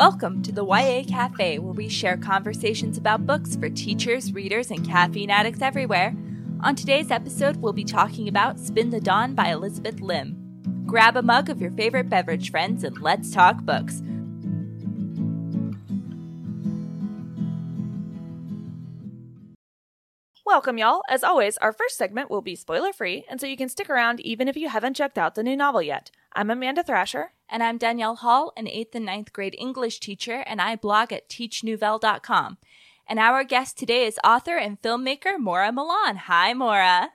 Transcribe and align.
Welcome 0.00 0.40
to 0.44 0.50
the 0.50 0.64
YA 0.64 1.04
Cafe, 1.06 1.58
where 1.58 1.74
we 1.74 1.86
share 1.86 2.16
conversations 2.16 2.96
about 2.96 3.26
books 3.26 3.54
for 3.54 3.68
teachers, 3.68 4.32
readers, 4.32 4.70
and 4.70 4.82
caffeine 4.82 5.28
addicts 5.28 5.60
everywhere. 5.60 6.16
On 6.62 6.74
today's 6.74 7.10
episode, 7.10 7.56
we'll 7.56 7.74
be 7.74 7.84
talking 7.84 8.26
about 8.26 8.58
Spin 8.58 8.88
the 8.88 8.98
Dawn 8.98 9.34
by 9.34 9.48
Elizabeth 9.48 10.00
Lim. 10.00 10.84
Grab 10.86 11.18
a 11.18 11.22
mug 11.22 11.50
of 11.50 11.60
your 11.60 11.70
favorite 11.72 12.08
beverage, 12.08 12.50
friends, 12.50 12.82
and 12.82 12.98
let's 13.02 13.30
talk 13.30 13.62
books. 13.64 14.00
Welcome, 20.46 20.78
y'all. 20.78 21.02
As 21.10 21.22
always, 21.22 21.58
our 21.58 21.74
first 21.74 21.98
segment 21.98 22.30
will 22.30 22.40
be 22.40 22.56
spoiler 22.56 22.94
free, 22.94 23.26
and 23.28 23.38
so 23.38 23.46
you 23.46 23.58
can 23.58 23.68
stick 23.68 23.90
around 23.90 24.20
even 24.20 24.48
if 24.48 24.56
you 24.56 24.70
haven't 24.70 24.96
checked 24.96 25.18
out 25.18 25.34
the 25.34 25.42
new 25.42 25.58
novel 25.58 25.82
yet. 25.82 26.10
I'm 26.32 26.50
Amanda 26.50 26.82
Thrasher. 26.82 27.32
And 27.48 27.62
I'm 27.62 27.78
Danielle 27.78 28.16
Hall, 28.16 28.52
an 28.56 28.66
8th 28.66 28.94
and 28.94 29.04
ninth 29.04 29.32
grade 29.32 29.56
English 29.58 29.98
teacher, 29.98 30.44
and 30.46 30.60
I 30.60 30.76
blog 30.76 31.12
at 31.12 31.28
teachnouvelle.com. 31.28 32.58
And 33.08 33.18
our 33.18 33.42
guest 33.42 33.76
today 33.76 34.06
is 34.06 34.20
author 34.22 34.56
and 34.56 34.80
filmmaker 34.80 35.36
Maura 35.38 35.72
Milan. 35.72 36.16
Hi, 36.16 36.54
Maura. 36.54 37.10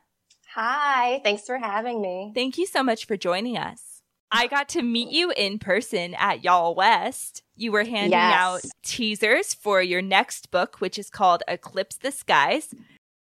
Hi, 0.55 1.21
thanks 1.23 1.45
for 1.45 1.57
having 1.57 2.01
me. 2.01 2.33
Thank 2.35 2.57
you 2.57 2.65
so 2.65 2.83
much 2.83 3.05
for 3.05 3.15
joining 3.15 3.57
us. 3.57 4.01
I 4.31 4.47
got 4.47 4.67
to 4.69 4.81
meet 4.81 5.11
you 5.11 5.31
in 5.31 5.59
person 5.59 6.13
at 6.15 6.43
Y'all 6.43 6.75
West. 6.75 7.43
You 7.55 7.71
were 7.71 7.85
handing 7.85 8.11
Yes. 8.11 8.33
out 8.37 8.61
teasers 8.83 9.53
for 9.53 9.81
your 9.81 10.01
next 10.01 10.51
book, 10.51 10.81
which 10.81 10.99
is 10.99 11.09
called 11.09 11.43
Eclipse 11.47 11.95
the 11.97 12.11
Skies. 12.11 12.73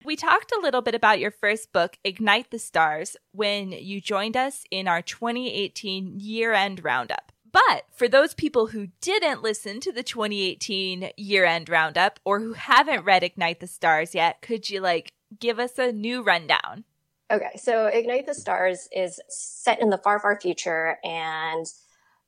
We 0.04 0.16
talked 0.16 0.52
a 0.52 0.60
little 0.60 0.82
bit 0.82 0.94
about 0.94 1.18
your 1.18 1.30
first 1.30 1.72
book, 1.72 1.96
Ignite 2.04 2.50
the 2.50 2.58
Stars, 2.58 3.16
when 3.32 3.72
you 3.72 4.02
joined 4.02 4.36
us 4.36 4.64
in 4.70 4.86
our 4.86 5.00
2018 5.00 6.20
year 6.20 6.52
end 6.52 6.84
roundup. 6.84 7.32
But 7.50 7.86
for 7.90 8.06
those 8.06 8.34
people 8.34 8.66
who 8.66 8.88
didn't 9.00 9.42
listen 9.42 9.80
to 9.80 9.92
the 9.92 10.02
2018 10.02 11.12
year 11.16 11.46
end 11.46 11.70
roundup 11.70 12.20
or 12.22 12.40
who 12.40 12.52
haven't 12.52 13.06
read 13.06 13.22
Ignite 13.22 13.60
the 13.60 13.66
Stars 13.66 14.14
yet, 14.14 14.42
could 14.42 14.68
you 14.68 14.82
like 14.82 15.10
give 15.40 15.58
us 15.58 15.78
a 15.78 15.90
new 15.90 16.22
rundown? 16.22 16.84
Okay, 17.30 17.56
so 17.56 17.86
Ignite 17.86 18.26
the 18.26 18.34
Stars 18.34 18.86
is 18.92 19.18
set 19.30 19.80
in 19.80 19.88
the 19.88 19.96
far, 19.96 20.20
far 20.20 20.38
future, 20.38 20.98
and 21.02 21.64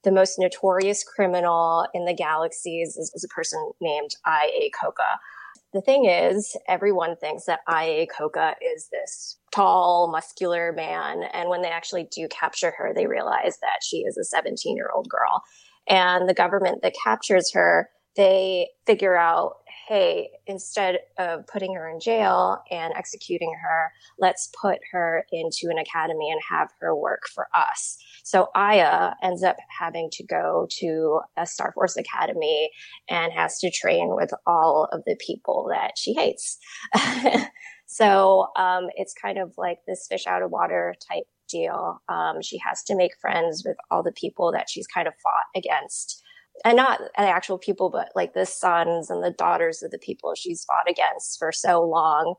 the 0.02 0.12
most 0.12 0.38
notorious 0.38 1.04
criminal 1.04 1.86
in 1.92 2.06
the 2.06 2.14
galaxies 2.14 2.96
is, 2.96 3.12
is 3.14 3.22
a 3.22 3.28
person 3.28 3.72
named 3.82 4.12
Ia 4.26 4.70
Cocha. 4.80 5.20
The 5.76 5.82
thing 5.82 6.06
is, 6.06 6.56
everyone 6.66 7.16
thinks 7.16 7.44
that 7.44 7.60
Ia 7.70 8.06
Cocha 8.06 8.54
is 8.62 8.88
this 8.90 9.36
tall, 9.52 10.08
muscular 10.10 10.72
man, 10.72 11.24
and 11.34 11.50
when 11.50 11.60
they 11.60 11.68
actually 11.68 12.08
do 12.10 12.28
capture 12.28 12.72
her, 12.78 12.94
they 12.94 13.06
realize 13.06 13.58
that 13.60 13.84
she 13.86 13.98
is 13.98 14.16
a 14.16 14.24
17 14.24 14.74
year 14.74 14.88
old 14.94 15.06
girl. 15.06 15.42
And 15.86 16.26
the 16.26 16.32
government 16.32 16.80
that 16.80 16.94
captures 17.04 17.52
her, 17.52 17.90
they 18.16 18.68
figure 18.86 19.18
out 19.18 19.56
hey, 19.86 20.30
instead 20.46 20.98
of 21.18 21.46
putting 21.46 21.74
her 21.74 21.88
in 21.88 22.00
jail 22.00 22.62
and 22.70 22.92
executing 22.96 23.54
her, 23.62 23.92
let's 24.18 24.50
put 24.60 24.78
her 24.90 25.24
into 25.30 25.68
an 25.70 25.78
academy 25.78 26.30
and 26.30 26.40
have 26.50 26.70
her 26.80 26.96
work 26.96 27.22
for 27.32 27.46
us. 27.54 27.98
So 28.26 28.48
Ia 28.56 29.14
ends 29.22 29.44
up 29.44 29.56
having 29.78 30.08
to 30.14 30.26
go 30.26 30.66
to 30.80 31.20
a 31.36 31.46
Star 31.46 31.70
Force 31.70 31.96
Academy 31.96 32.70
and 33.08 33.32
has 33.32 33.60
to 33.60 33.70
train 33.70 34.16
with 34.16 34.32
all 34.48 34.88
of 34.90 35.04
the 35.06 35.16
people 35.24 35.68
that 35.70 35.92
she 35.96 36.12
hates. 36.12 36.58
so 37.86 38.48
um, 38.56 38.88
it's 38.96 39.14
kind 39.14 39.38
of 39.38 39.52
like 39.56 39.78
this 39.86 40.08
fish 40.10 40.26
out 40.26 40.42
of 40.42 40.50
water 40.50 40.96
type 41.08 41.22
deal. 41.48 42.02
Um, 42.08 42.42
she 42.42 42.58
has 42.66 42.82
to 42.88 42.96
make 42.96 43.12
friends 43.20 43.62
with 43.64 43.76
all 43.92 44.02
the 44.02 44.10
people 44.10 44.50
that 44.50 44.68
she's 44.68 44.88
kind 44.88 45.06
of 45.06 45.14
fought 45.22 45.46
against 45.54 46.20
and 46.64 46.76
not 46.76 46.98
the 46.98 47.28
actual 47.28 47.58
people, 47.58 47.90
but 47.90 48.10
like 48.16 48.34
the 48.34 48.44
sons 48.44 49.08
and 49.08 49.22
the 49.22 49.30
daughters 49.30 49.84
of 49.84 49.92
the 49.92 49.98
people 49.98 50.34
she's 50.34 50.64
fought 50.64 50.90
against 50.90 51.38
for 51.38 51.52
so 51.52 51.80
long. 51.80 52.34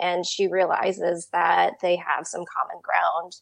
And 0.00 0.24
she 0.24 0.48
realizes 0.48 1.28
that 1.34 1.74
they 1.82 1.96
have 1.96 2.26
some 2.26 2.44
common 2.50 2.80
ground. 2.82 3.34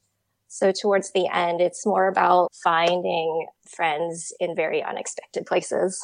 So 0.56 0.72
towards 0.72 1.10
the 1.10 1.28
end, 1.30 1.60
it's 1.60 1.84
more 1.84 2.08
about 2.08 2.48
finding 2.64 3.46
friends 3.68 4.32
in 4.40 4.56
very 4.56 4.82
unexpected 4.82 5.44
places. 5.44 6.02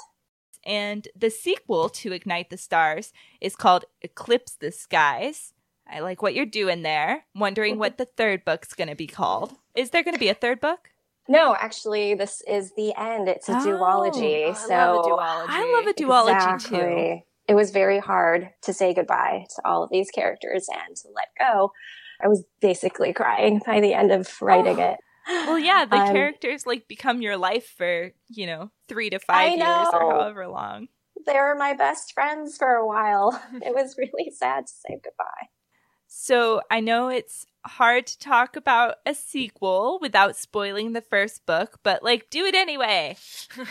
And 0.63 1.09
the 1.17 1.31
sequel 1.31 1.89
to 1.89 2.13
Ignite 2.13 2.51
the 2.51 2.59
Stars 2.59 3.15
is 3.41 3.57
called 3.57 3.87
Eclipse 4.03 4.57
the 4.61 4.71
Skies. 4.71 5.55
I 5.91 6.01
like 6.01 6.21
what 6.21 6.35
you're 6.35 6.45
doing 6.45 6.83
there. 6.83 7.25
Wondering 7.35 7.79
what 7.79 7.97
the 7.97 8.05
third 8.05 8.45
book's 8.45 8.75
going 8.75 8.91
to 8.91 8.95
be 8.95 9.07
called. 9.07 9.55
Is 9.75 9.89
there 9.89 10.05
going 10.05 10.17
to 10.17 10.21
be 10.21 10.29
a 10.29 10.35
third 10.35 10.61
book? 10.61 10.91
No, 11.27 11.55
actually, 11.59 12.13
this 12.13 12.43
is 12.47 12.75
the 12.77 12.93
end. 12.95 13.31
It's 13.31 13.49
a 13.49 13.53
Oh, 13.53 13.65
duology. 13.65 14.49
Oh, 14.49 14.51
I 14.51 14.53
so 14.53 14.69
love 14.69 15.07
a 15.07 15.09
duology. 15.09 15.47
I 15.49 15.73
love 15.73 15.87
a 15.87 15.95
duology 15.95 16.69
too. 16.69 17.23
It 17.49 17.55
was 17.55 17.71
very 17.71 18.01
hard 18.01 18.51
to 18.65 18.75
say 18.75 18.93
goodbye 18.93 19.47
to 19.57 19.63
all 19.65 19.83
of 19.83 19.89
these 19.91 20.11
characters 20.11 20.67
and 20.71 20.95
to 20.95 21.09
let 21.15 21.29
go. 21.39 21.73
I 22.22 22.28
was 22.28 22.44
basically 22.60 23.12
crying 23.12 23.60
by 23.65 23.81
the 23.81 23.94
end 23.94 24.12
of 24.12 24.41
writing 24.41 24.78
Oh. 24.81 24.91
it. 24.93 24.99
Well, 25.47 25.59
yeah, 25.59 25.84
the 25.84 25.99
Um, 25.99 26.12
characters 26.12 26.66
like 26.66 26.88
become 26.88 27.22
your 27.22 27.37
life 27.37 27.66
for, 27.77 28.12
you 28.28 28.47
know, 28.47 28.71
three 28.88 29.09
to 29.10 29.19
five 29.21 29.53
I 29.53 29.55
years 29.55 29.88
or 29.93 30.00
however 30.00 30.49
long. 30.49 30.88
They 31.27 31.34
were 31.34 31.55
my 31.55 31.75
best 31.75 32.12
friends 32.12 32.56
for 32.59 32.75
a 32.75 32.87
while. 32.87 33.41
it 33.62 33.72
was 33.75 33.97
really 33.97 34.31
sad 34.31 34.66
to 34.66 34.72
say 34.72 34.99
goodbye. 35.03 35.49
So 36.09 36.60
I 36.71 36.81
know 36.81 37.09
it's 37.09 37.47
hard 37.65 38.06
to 38.09 38.19
talk 38.19 38.56
about 38.56 38.97
a 39.06 39.15
sequel 39.15 39.99
without 40.03 40.37
spoiling 40.37 40.93
the 40.93 41.00
first 41.00 41.47
book, 41.47 41.78
but 41.84 42.03
like 42.03 42.28
do 42.28 42.44
it 42.44 42.54
anyway. 42.54 43.16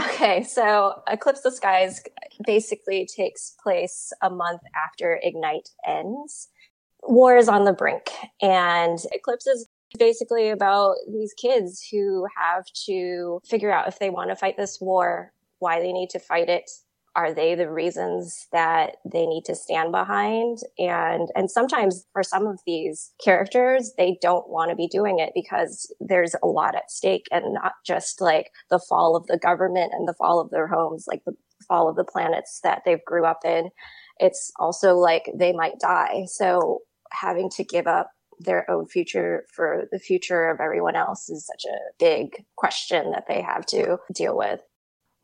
Okay, 0.00 0.42
so 0.42 1.02
Eclipse 1.08 1.42
the 1.42 1.52
Skies 1.52 2.02
basically 2.44 3.06
takes 3.06 3.54
place 3.62 4.12
a 4.22 4.28
month 4.28 4.60
after 4.74 5.20
Ignite 5.22 5.68
ends. 5.86 6.48
War 7.06 7.36
is 7.36 7.48
on 7.48 7.64
the 7.64 7.72
brink, 7.72 8.10
and 8.40 8.98
Eclipse 9.12 9.46
is 9.46 9.68
basically 9.98 10.50
about 10.50 10.94
these 11.10 11.34
kids 11.34 11.86
who 11.90 12.26
have 12.36 12.64
to 12.86 13.40
figure 13.44 13.70
out 13.70 13.88
if 13.88 13.98
they 13.98 14.10
want 14.10 14.30
to 14.30 14.36
fight 14.36 14.56
this 14.56 14.78
war, 14.80 15.32
why 15.58 15.80
they 15.80 15.92
need 15.92 16.10
to 16.10 16.18
fight 16.18 16.48
it. 16.48 16.70
Are 17.16 17.32
they 17.32 17.54
the 17.54 17.70
reasons 17.70 18.48
that 18.50 18.96
they 19.04 19.24
need 19.24 19.44
to 19.44 19.54
stand 19.54 19.92
behind? 19.92 20.58
And, 20.78 21.28
and 21.36 21.48
sometimes 21.48 22.04
for 22.12 22.24
some 22.24 22.48
of 22.48 22.58
these 22.66 23.12
characters, 23.22 23.92
they 23.96 24.18
don't 24.20 24.48
want 24.48 24.70
to 24.70 24.76
be 24.76 24.88
doing 24.88 25.20
it 25.20 25.30
because 25.32 25.94
there's 26.00 26.34
a 26.42 26.46
lot 26.48 26.74
at 26.74 26.90
stake 26.90 27.26
and 27.30 27.54
not 27.54 27.74
just 27.86 28.20
like 28.20 28.50
the 28.68 28.80
fall 28.80 29.14
of 29.14 29.28
the 29.28 29.38
government 29.38 29.92
and 29.94 30.08
the 30.08 30.14
fall 30.14 30.40
of 30.40 30.50
their 30.50 30.66
homes, 30.66 31.04
like 31.06 31.22
the 31.24 31.36
fall 31.68 31.88
of 31.88 31.94
the 31.94 32.02
planets 32.02 32.58
that 32.64 32.82
they've 32.84 33.04
grew 33.04 33.24
up 33.24 33.44
in. 33.44 33.70
It's 34.18 34.50
also 34.58 34.96
like 34.96 35.30
they 35.38 35.52
might 35.52 35.78
die. 35.78 36.24
So 36.26 36.80
having 37.18 37.50
to 37.50 37.64
give 37.64 37.86
up 37.86 38.10
their 38.40 38.68
own 38.70 38.86
future 38.86 39.44
for 39.52 39.84
the 39.92 39.98
future 39.98 40.50
of 40.50 40.60
everyone 40.60 40.96
else 40.96 41.28
is 41.28 41.46
such 41.46 41.64
a 41.70 41.78
big 41.98 42.44
question 42.56 43.12
that 43.12 43.26
they 43.28 43.40
have 43.40 43.64
to 43.66 43.98
deal 44.12 44.36
with. 44.36 44.60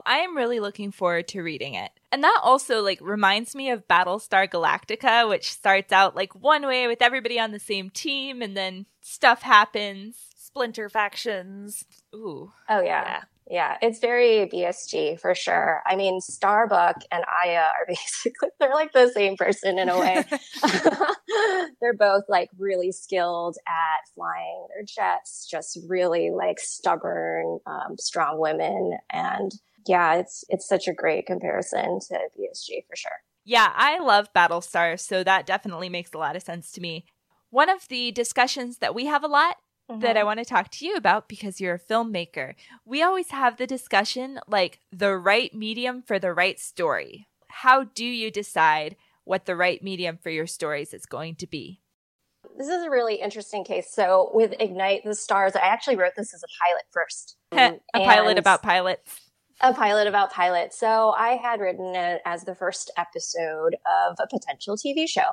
I 0.06 0.18
am 0.18 0.36
really 0.36 0.60
looking 0.60 0.92
forward 0.92 1.28
to 1.28 1.42
reading 1.42 1.74
it. 1.74 1.90
And 2.12 2.24
that 2.24 2.40
also 2.42 2.82
like 2.82 2.98
reminds 3.00 3.54
me 3.54 3.70
of 3.70 3.86
Battlestar 3.86 4.48
Galactica, 4.48 5.28
which 5.28 5.52
starts 5.52 5.92
out 5.92 6.16
like 6.16 6.34
one 6.34 6.66
way 6.66 6.86
with 6.86 7.02
everybody 7.02 7.38
on 7.38 7.52
the 7.52 7.58
same 7.58 7.90
team 7.90 8.42
and 8.42 8.56
then 8.56 8.86
stuff 9.02 9.42
happens. 9.42 10.16
Splinter 10.36 10.88
factions. 10.88 11.84
Ooh. 12.14 12.52
Oh 12.68 12.80
yeah. 12.80 13.04
Yeah. 13.04 13.20
Yeah, 13.50 13.78
it's 13.83 13.99
very 13.99 14.49
BSG 14.49 15.19
for 15.19 15.34
sure. 15.34 15.83
I 15.84 15.97
mean, 15.97 16.21
Starbuck 16.21 17.03
and 17.11 17.25
Ia 17.44 17.59
are 17.62 17.84
basically 17.88 18.50
they're 18.61 18.72
like 18.72 18.93
the 18.93 19.11
same 19.11 19.37
person 19.37 19.77
in 19.77 19.88
a 19.88 19.99
way. 19.99 20.25
they're 21.81 21.97
both 21.97 22.25
like 22.28 22.49
really 22.59 22.93
skilled 22.93 23.56
at 23.66 24.09
flying 24.15 24.66
their 24.69 24.84
jets, 24.84 25.49
just 25.50 25.81
really 25.88 26.31
like 26.31 26.61
stubborn, 26.61 27.59
um, 27.66 27.97
strong 27.99 28.38
women, 28.38 28.97
and 29.11 29.50
yeah, 29.84 30.15
it's 30.15 30.44
it's 30.49 30.69
such 30.69 30.87
a 30.87 30.94
great 30.94 31.26
comparison 31.26 31.99
to 32.08 32.14
BSG 32.14 32.87
for 32.88 32.94
sure. 32.94 33.19
Yeah, 33.44 33.73
I 33.75 33.99
love 33.99 34.32
Battlestar, 34.32 35.00
so 35.00 35.25
that 35.25 35.44
definitely 35.44 35.88
makes 35.88 36.12
a 36.14 36.19
lot 36.19 36.37
of 36.37 36.43
sense 36.43 36.70
to 36.73 36.81
me. 36.81 37.05
One 37.49 37.69
of 37.69 37.88
the 37.88 38.12
discussions 38.12 38.79
that 38.79 38.94
we 38.94 39.06
have 39.06 39.25
a 39.25 39.29
lot 39.29 39.56
that 39.98 40.16
I 40.16 40.20
mm-hmm. 40.20 40.26
want 40.26 40.38
to 40.38 40.44
talk 40.44 40.70
to 40.70 40.87
you 40.87 40.94
about 40.94 41.28
because 41.28 41.60
you're 41.60 41.75
a 41.75 41.81
filmmaker. 41.81 42.54
We 42.84 43.02
always 43.02 43.31
have 43.31 43.56
the 43.56 43.66
discussion 43.66 44.38
like 44.46 44.81
the 44.92 45.16
right 45.16 45.52
medium 45.52 46.02
for 46.02 46.19
the 46.19 46.32
right 46.32 46.58
story. 46.60 47.26
How 47.48 47.84
do 47.84 48.04
you 48.04 48.31
decide 48.31 48.96
what 49.25 49.46
the 49.46 49.56
right 49.56 49.82
medium 49.82 50.16
for 50.16 50.31
your 50.31 50.46
stories 50.46 50.94
is 50.94 51.06
going 51.06 51.34
to 51.37 51.46
be? 51.46 51.81
This 52.56 52.69
is 52.69 52.82
a 52.82 52.90
really 52.90 53.16
interesting 53.16 53.64
case. 53.64 53.92
So 53.92 54.31
with 54.32 54.54
Ignite 54.60 55.02
the 55.04 55.14
Stars, 55.14 55.54
I 55.56 55.60
actually 55.60 55.96
wrote 55.96 56.12
this 56.16 56.34
as 56.34 56.43
a 56.43 56.50
pilot 56.64 56.84
first. 56.90 57.36
a 57.52 58.04
pilot 58.04 58.38
about 58.38 58.62
pilots. 58.62 59.20
a 59.60 59.75
pilot 59.75 60.06
about 60.06 60.32
pilots. 60.32 60.78
So 60.78 61.10
I 61.10 61.31
had 61.31 61.60
written 61.60 61.94
it 61.94 62.22
as 62.25 62.44
the 62.44 62.54
first 62.54 62.90
episode 62.96 63.75
of 63.75 64.16
a 64.20 64.26
potential 64.28 64.76
TV 64.76 65.08
show. 65.08 65.31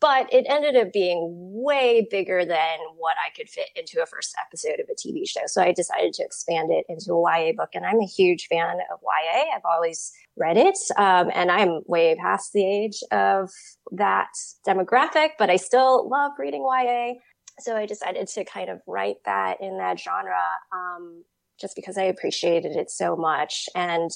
But 0.00 0.32
it 0.32 0.46
ended 0.48 0.76
up 0.76 0.92
being 0.92 1.28
way 1.52 2.06
bigger 2.10 2.44
than 2.44 2.78
what 2.96 3.16
I 3.24 3.30
could 3.36 3.48
fit 3.50 3.68
into 3.76 4.02
a 4.02 4.06
first 4.06 4.34
episode 4.40 4.80
of 4.80 4.88
a 4.88 4.94
TV 4.94 5.28
show. 5.28 5.42
So 5.46 5.62
I 5.62 5.72
decided 5.72 6.14
to 6.14 6.24
expand 6.24 6.70
it 6.70 6.86
into 6.88 7.12
a 7.12 7.20
YA 7.20 7.52
book. 7.56 7.70
And 7.74 7.84
I'm 7.84 8.00
a 8.00 8.06
huge 8.06 8.46
fan 8.46 8.78
of 8.90 9.00
YA. 9.02 9.44
I've 9.54 9.64
always 9.64 10.12
read 10.36 10.56
it. 10.56 10.78
Um, 10.96 11.30
and 11.34 11.50
I'm 11.50 11.82
way 11.86 12.16
past 12.16 12.52
the 12.54 12.66
age 12.66 13.00
of 13.12 13.50
that 13.92 14.30
demographic, 14.66 15.30
but 15.38 15.50
I 15.50 15.56
still 15.56 16.08
love 16.08 16.32
reading 16.38 16.62
YA. 16.62 17.14
So 17.58 17.76
I 17.76 17.84
decided 17.84 18.26
to 18.26 18.44
kind 18.44 18.70
of 18.70 18.80
write 18.86 19.16
that 19.26 19.60
in 19.60 19.76
that 19.78 20.00
genre, 20.00 20.40
um, 20.72 21.24
just 21.60 21.76
because 21.76 21.98
I 21.98 22.04
appreciated 22.04 22.74
it 22.74 22.90
so 22.90 23.16
much. 23.16 23.68
And 23.74 24.10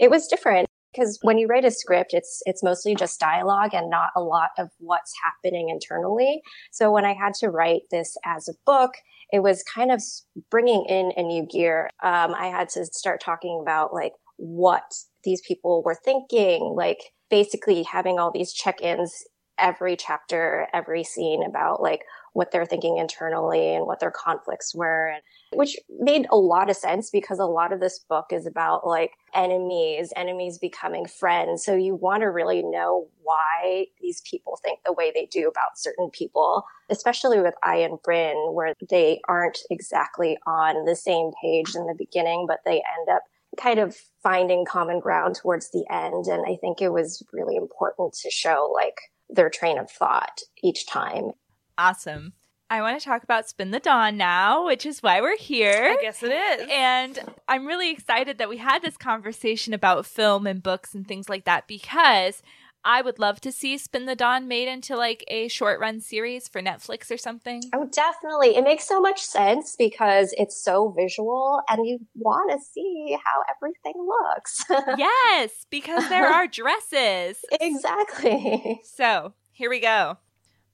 it 0.00 0.10
was 0.10 0.26
different 0.26 0.69
because 0.92 1.18
when 1.22 1.38
you 1.38 1.46
write 1.46 1.64
a 1.64 1.70
script 1.70 2.12
it's 2.12 2.42
it's 2.46 2.62
mostly 2.62 2.94
just 2.94 3.20
dialogue 3.20 3.74
and 3.74 3.90
not 3.90 4.10
a 4.16 4.20
lot 4.20 4.50
of 4.58 4.68
what's 4.78 5.12
happening 5.22 5.68
internally. 5.68 6.42
So 6.70 6.90
when 6.90 7.04
i 7.04 7.14
had 7.14 7.34
to 7.34 7.48
write 7.48 7.82
this 7.90 8.16
as 8.24 8.48
a 8.48 8.54
book 8.66 8.92
it 9.32 9.42
was 9.42 9.62
kind 9.62 9.92
of 9.92 10.02
bringing 10.50 10.84
in 10.88 11.12
a 11.16 11.22
new 11.22 11.46
gear. 11.46 11.90
Um, 12.02 12.34
i 12.34 12.46
had 12.46 12.68
to 12.70 12.84
start 12.86 13.20
talking 13.20 13.58
about 13.62 13.92
like 13.94 14.12
what 14.36 14.94
these 15.24 15.42
people 15.42 15.82
were 15.84 15.98
thinking 16.02 16.74
like 16.74 16.98
basically 17.28 17.82
having 17.82 18.18
all 18.18 18.30
these 18.32 18.52
check-ins 18.52 19.24
every 19.58 19.96
chapter 19.96 20.66
every 20.72 21.04
scene 21.04 21.42
about 21.42 21.82
like 21.82 22.00
what 22.32 22.50
they're 22.50 22.66
thinking 22.66 22.98
internally 22.98 23.74
and 23.74 23.86
what 23.86 24.00
their 24.00 24.10
conflicts 24.10 24.74
were, 24.74 25.14
which 25.52 25.76
made 25.98 26.26
a 26.30 26.36
lot 26.36 26.70
of 26.70 26.76
sense 26.76 27.10
because 27.10 27.38
a 27.38 27.44
lot 27.44 27.72
of 27.72 27.80
this 27.80 27.98
book 27.98 28.26
is 28.30 28.46
about 28.46 28.86
like 28.86 29.12
enemies, 29.34 30.12
enemies 30.16 30.58
becoming 30.58 31.06
friends. 31.06 31.64
So 31.64 31.74
you 31.74 31.94
want 31.94 32.22
to 32.22 32.30
really 32.30 32.62
know 32.62 33.08
why 33.22 33.86
these 34.00 34.20
people 34.22 34.58
think 34.62 34.80
the 34.84 34.92
way 34.92 35.10
they 35.14 35.26
do 35.26 35.48
about 35.48 35.76
certain 35.76 36.10
people, 36.10 36.64
especially 36.88 37.40
with 37.40 37.54
Ia 37.66 37.86
and 37.86 38.02
Brinn, 38.02 38.36
where 38.52 38.74
they 38.88 39.20
aren't 39.28 39.58
exactly 39.70 40.38
on 40.46 40.84
the 40.84 40.96
same 40.96 41.32
page 41.42 41.74
in 41.74 41.86
the 41.86 41.94
beginning, 41.96 42.46
but 42.46 42.60
they 42.64 42.76
end 42.98 43.08
up 43.10 43.22
kind 43.58 43.80
of 43.80 43.96
finding 44.22 44.64
common 44.64 45.00
ground 45.00 45.34
towards 45.34 45.70
the 45.70 45.84
end. 45.90 46.26
And 46.26 46.44
I 46.46 46.56
think 46.56 46.80
it 46.80 46.92
was 46.92 47.22
really 47.32 47.56
important 47.56 48.14
to 48.22 48.30
show 48.30 48.70
like 48.72 49.00
their 49.28 49.50
train 49.50 49.78
of 49.78 49.90
thought 49.90 50.40
each 50.62 50.86
time 50.86 51.32
awesome. 51.80 52.34
I 52.72 52.82
want 52.82 53.00
to 53.00 53.04
talk 53.04 53.24
about 53.24 53.48
Spin 53.48 53.72
the 53.72 53.80
Dawn 53.80 54.16
now, 54.16 54.64
which 54.64 54.86
is 54.86 55.02
why 55.02 55.20
we're 55.20 55.36
here. 55.36 55.96
I 55.98 56.00
guess 56.00 56.22
it 56.22 56.30
is. 56.30 56.68
And 56.70 57.18
I'm 57.48 57.66
really 57.66 57.90
excited 57.90 58.38
that 58.38 58.48
we 58.48 58.58
had 58.58 58.80
this 58.80 58.96
conversation 58.96 59.74
about 59.74 60.06
film 60.06 60.46
and 60.46 60.62
books 60.62 60.94
and 60.94 61.06
things 61.06 61.28
like 61.28 61.46
that 61.46 61.66
because 61.66 62.42
I 62.84 63.02
would 63.02 63.18
love 63.18 63.40
to 63.40 63.50
see 63.50 63.76
Spin 63.76 64.06
the 64.06 64.14
Dawn 64.14 64.46
made 64.46 64.68
into 64.68 64.96
like 64.96 65.24
a 65.26 65.48
short 65.48 65.80
run 65.80 66.00
series 66.00 66.46
for 66.46 66.62
Netflix 66.62 67.10
or 67.10 67.18
something. 67.18 67.62
Oh, 67.74 67.88
definitely. 67.92 68.56
It 68.56 68.62
makes 68.62 68.86
so 68.86 69.00
much 69.00 69.20
sense 69.20 69.74
because 69.76 70.32
it's 70.38 70.62
so 70.62 70.94
visual 70.96 71.60
and 71.68 71.84
you 71.84 71.98
want 72.14 72.52
to 72.52 72.64
see 72.64 73.18
how 73.24 73.42
everything 73.50 73.94
looks. 74.06 74.64
yes, 74.96 75.66
because 75.70 76.08
there 76.08 76.28
are 76.28 76.46
dresses. 76.46 77.38
Exactly. 77.60 78.80
So 78.84 79.34
here 79.50 79.70
we 79.70 79.80
go. 79.80 80.18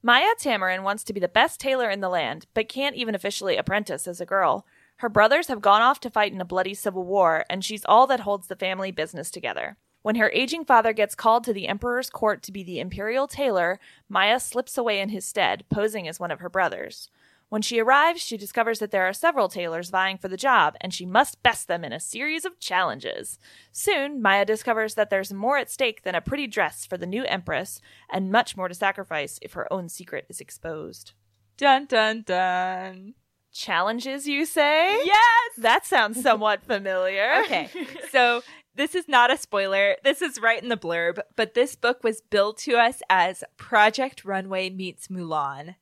Maia 0.07 0.35
Tamarin 0.39 0.83
wants 0.83 1.03
to 1.03 1.11
be 1.11 1.19
the 1.19 1.27
best 1.27 1.59
tailor 1.59 1.89
in 1.89 1.99
the 1.99 2.07
land, 2.07 2.45
but 2.53 2.69
can't 2.69 2.95
even 2.95 3.13
officially 3.13 3.57
apprentice 3.57 4.07
as 4.07 4.21
a 4.21 4.25
girl. 4.25 4.65
Her 4.99 5.09
brothers 5.09 5.47
have 5.49 5.59
gone 5.59 5.81
off 5.81 5.99
to 5.99 6.09
fight 6.09 6.31
in 6.31 6.39
a 6.39 6.45
bloody 6.45 6.73
civil 6.73 7.03
war, 7.03 7.43
and 7.49 7.61
she's 7.61 7.83
all 7.83 8.07
that 8.07 8.21
holds 8.21 8.47
the 8.47 8.55
family 8.55 8.89
business 8.89 9.29
together. 9.29 9.75
When 10.03 10.15
her 10.15 10.29
aging 10.29 10.63
father 10.63 10.93
gets 10.93 11.13
called 11.13 11.43
to 11.43 11.51
the 11.51 11.67
emperor's 11.67 12.09
court 12.09 12.41
to 12.43 12.53
be 12.53 12.63
the 12.63 12.79
imperial 12.79 13.27
tailor, 13.27 13.81
Maia 14.07 14.39
slips 14.39 14.77
away 14.77 15.01
in 15.01 15.09
his 15.09 15.25
stead, 15.25 15.65
posing 15.69 16.07
as 16.07 16.21
one 16.21 16.31
of 16.31 16.39
her 16.39 16.49
brothers. 16.49 17.09
When 17.49 17.61
she 17.61 17.79
arrives, 17.79 18.21
she 18.21 18.35
discovers 18.35 18.79
that 18.79 18.91
there 18.91 19.07
are 19.07 19.13
several 19.13 19.47
tailors 19.47 19.89
vying 19.89 20.17
for 20.17 20.27
the 20.27 20.35
job, 20.35 20.75
and 20.81 20.93
she 20.93 21.05
must 21.05 21.41
best 21.43 21.69
them 21.69 21.85
in 21.85 21.93
a 21.93 21.99
series 21.99 22.43
of 22.43 22.59
challenges. 22.59 23.39
Soon, 23.71 24.21
Maia 24.21 24.43
discovers 24.43 24.95
that 24.95 25.09
there's 25.09 25.31
more 25.31 25.57
at 25.57 25.71
stake 25.71 26.03
than 26.03 26.13
a 26.13 26.21
pretty 26.21 26.45
dress 26.45 26.85
for 26.85 26.97
the 26.97 27.05
new 27.05 27.23
empress, 27.23 27.79
and 28.11 28.31
much 28.31 28.57
more 28.57 28.67
to 28.67 28.73
sacrifice 28.75 29.39
if 29.41 29.53
her 29.53 29.71
own 29.71 29.87
secret 29.87 30.25
is 30.27 30.41
exposed. 30.41 31.13
Dun 31.55 31.85
dun 31.85 32.23
dun. 32.23 33.13
Challenges, 33.53 34.27
you 34.27 34.45
say? 34.45 35.03
Yes! 35.05 35.51
That 35.57 35.85
sounds 35.85 36.21
somewhat 36.21 36.63
familiar. 36.67 37.41
Okay, 37.45 37.69
so 38.11 38.43
this 38.75 38.93
is 38.93 39.07
not 39.07 39.31
a 39.31 39.37
spoiler. 39.37 39.95
This 40.03 40.21
is 40.21 40.39
right 40.39 40.61
in 40.61 40.69
the 40.69 40.77
blurb, 40.77 41.19
but 41.37 41.53
this 41.53 41.75
book 41.75 42.03
was 42.03 42.21
billed 42.21 42.57
to 42.59 42.75
us 42.75 43.01
as 43.09 43.43
Project 43.55 44.25
Runway 44.25 44.69
meets 44.69 45.07
Mulan. 45.07 45.75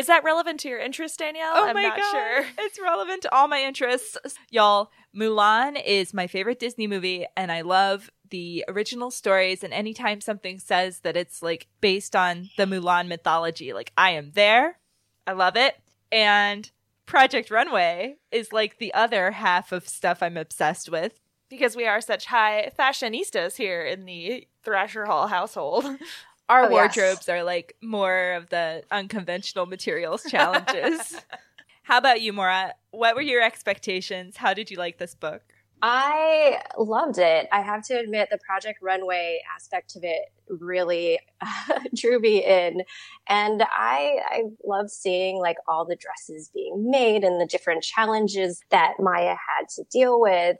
Is 0.00 0.06
that 0.06 0.24
relevant 0.24 0.60
to 0.60 0.68
your 0.70 0.78
interest, 0.78 1.18
Danielle? 1.18 1.52
Oh 1.54 1.68
I'm 1.68 1.74
my 1.74 1.82
not 1.82 1.98
god, 1.98 2.10
sure. 2.10 2.44
it's 2.58 2.80
relevant 2.80 3.20
to 3.22 3.34
all 3.34 3.48
my 3.48 3.62
interests, 3.62 4.16
y'all. 4.48 4.90
Mulan 5.14 5.78
is 5.84 6.14
my 6.14 6.26
favorite 6.26 6.58
Disney 6.58 6.86
movie, 6.86 7.26
and 7.36 7.52
I 7.52 7.60
love 7.60 8.10
the 8.30 8.64
original 8.66 9.10
stories. 9.10 9.62
And 9.62 9.74
anytime 9.74 10.22
something 10.22 10.58
says 10.58 11.00
that 11.00 11.18
it's 11.18 11.42
like 11.42 11.66
based 11.82 12.16
on 12.16 12.48
the 12.56 12.64
Mulan 12.64 13.08
mythology, 13.08 13.74
like 13.74 13.92
I 13.98 14.12
am 14.12 14.30
there. 14.32 14.78
I 15.26 15.32
love 15.32 15.54
it. 15.56 15.76
And 16.10 16.70
Project 17.04 17.50
Runway 17.50 18.16
is 18.32 18.54
like 18.54 18.78
the 18.78 18.94
other 18.94 19.32
half 19.32 19.70
of 19.70 19.86
stuff 19.86 20.22
I'm 20.22 20.38
obsessed 20.38 20.88
with. 20.88 21.20
Because 21.50 21.76
we 21.76 21.86
are 21.86 22.00
such 22.00 22.26
high 22.26 22.70
fashionistas 22.78 23.56
here 23.56 23.84
in 23.84 24.06
the 24.06 24.46
Thrasher 24.62 25.04
Hall 25.04 25.26
household. 25.26 25.84
Our 26.50 26.64
Oh, 26.66 26.68
yes. 26.68 26.70
wardrobes 26.72 27.28
are 27.28 27.44
like 27.44 27.76
more 27.80 28.32
of 28.32 28.50
the 28.50 28.82
unconventional 28.90 29.66
materials 29.66 30.24
challenges. 30.28 31.16
How 31.84 31.96
about 31.98 32.20
you, 32.20 32.32
Maura? 32.32 32.74
What 32.90 33.14
were 33.14 33.22
your 33.22 33.40
expectations? 33.40 34.36
How 34.36 34.52
did 34.52 34.70
you 34.70 34.76
like 34.76 34.98
this 34.98 35.14
book? 35.14 35.42
I 35.82 36.60
loved 36.76 37.18
it. 37.18 37.48
I 37.52 37.62
have 37.62 37.82
to 37.86 37.94
admit, 37.98 38.28
the 38.30 38.38
Project 38.46 38.80
Runway 38.82 39.40
aspect 39.56 39.96
of 39.96 40.02
it 40.04 40.24
really 40.48 41.20
drew 41.94 42.18
me 42.20 42.44
in, 42.44 42.82
and 43.28 43.62
I 43.62 44.18
I 44.28 44.42
love 44.64 44.90
seeing 44.90 45.38
like 45.38 45.56
all 45.68 45.86
the 45.86 45.96
dresses 45.96 46.50
being 46.52 46.90
made 46.90 47.24
and 47.24 47.40
the 47.40 47.46
different 47.46 47.82
challenges 47.82 48.60
that 48.70 48.94
Maia 48.98 49.36
had 49.56 49.68
to 49.76 49.84
deal 49.90 50.20
with. 50.20 50.58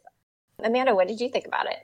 Amanda, 0.62 0.94
what 0.94 1.08
did 1.08 1.20
you 1.20 1.28
think 1.28 1.46
about 1.46 1.66
it? 1.66 1.78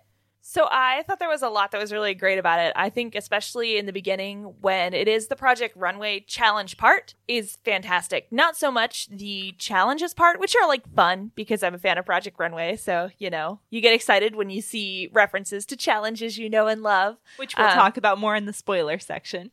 So 0.49 0.69
I 0.71 1.03
thought 1.03 1.19
there 1.19 1.29
was 1.29 1.43
a 1.43 1.49
lot 1.49 1.73
that 1.73 1.81
was 1.81 1.93
really 1.93 2.15
great 2.15 2.39
about 2.39 2.61
it. 2.61 2.73
I 2.77 2.89
think 2.89 3.17
especially 3.17 3.79
in 3.79 3.87
the 3.87 3.93
beginning 3.93 4.55
when 4.61 4.95
it 4.95 5.09
is 5.09 5.27
the 5.27 5.35
Project 5.35 5.77
Runway 5.77 6.21
challenge 6.21 6.77
part 6.77 7.17
is 7.27 7.57
fantastic. 7.65 8.29
Not 8.31 8.57
so 8.57 8.71
much 8.71 9.09
the 9.09 9.57
challenges 9.59 10.15
part, 10.15 10.39
which 10.39 10.55
are 10.55 10.69
like 10.69 10.89
fun 10.95 11.33
because 11.35 11.65
I'm 11.65 11.75
a 11.75 11.79
fan 11.79 11.99
of 11.99 12.07
Project 12.07 12.39
Runway, 12.39 12.77
so 12.77 13.11
you 13.19 13.29
know, 13.29 13.59
you 13.71 13.81
get 13.81 13.93
excited 13.93 14.37
when 14.37 14.49
you 14.49 14.63
see 14.63 15.11
references 15.13 15.67
to 15.67 15.77
challenges 15.77 16.39
you 16.39 16.49
know 16.49 16.69
and 16.69 16.81
love. 16.81 17.17
Which 17.39 17.57
we'll 17.57 17.67
Um, 17.67 17.75
talk 17.75 17.97
about 17.97 18.21
more 18.21 18.37
in 18.37 18.47
the 18.47 18.53
spoiler 18.53 19.01
section. 19.01 19.51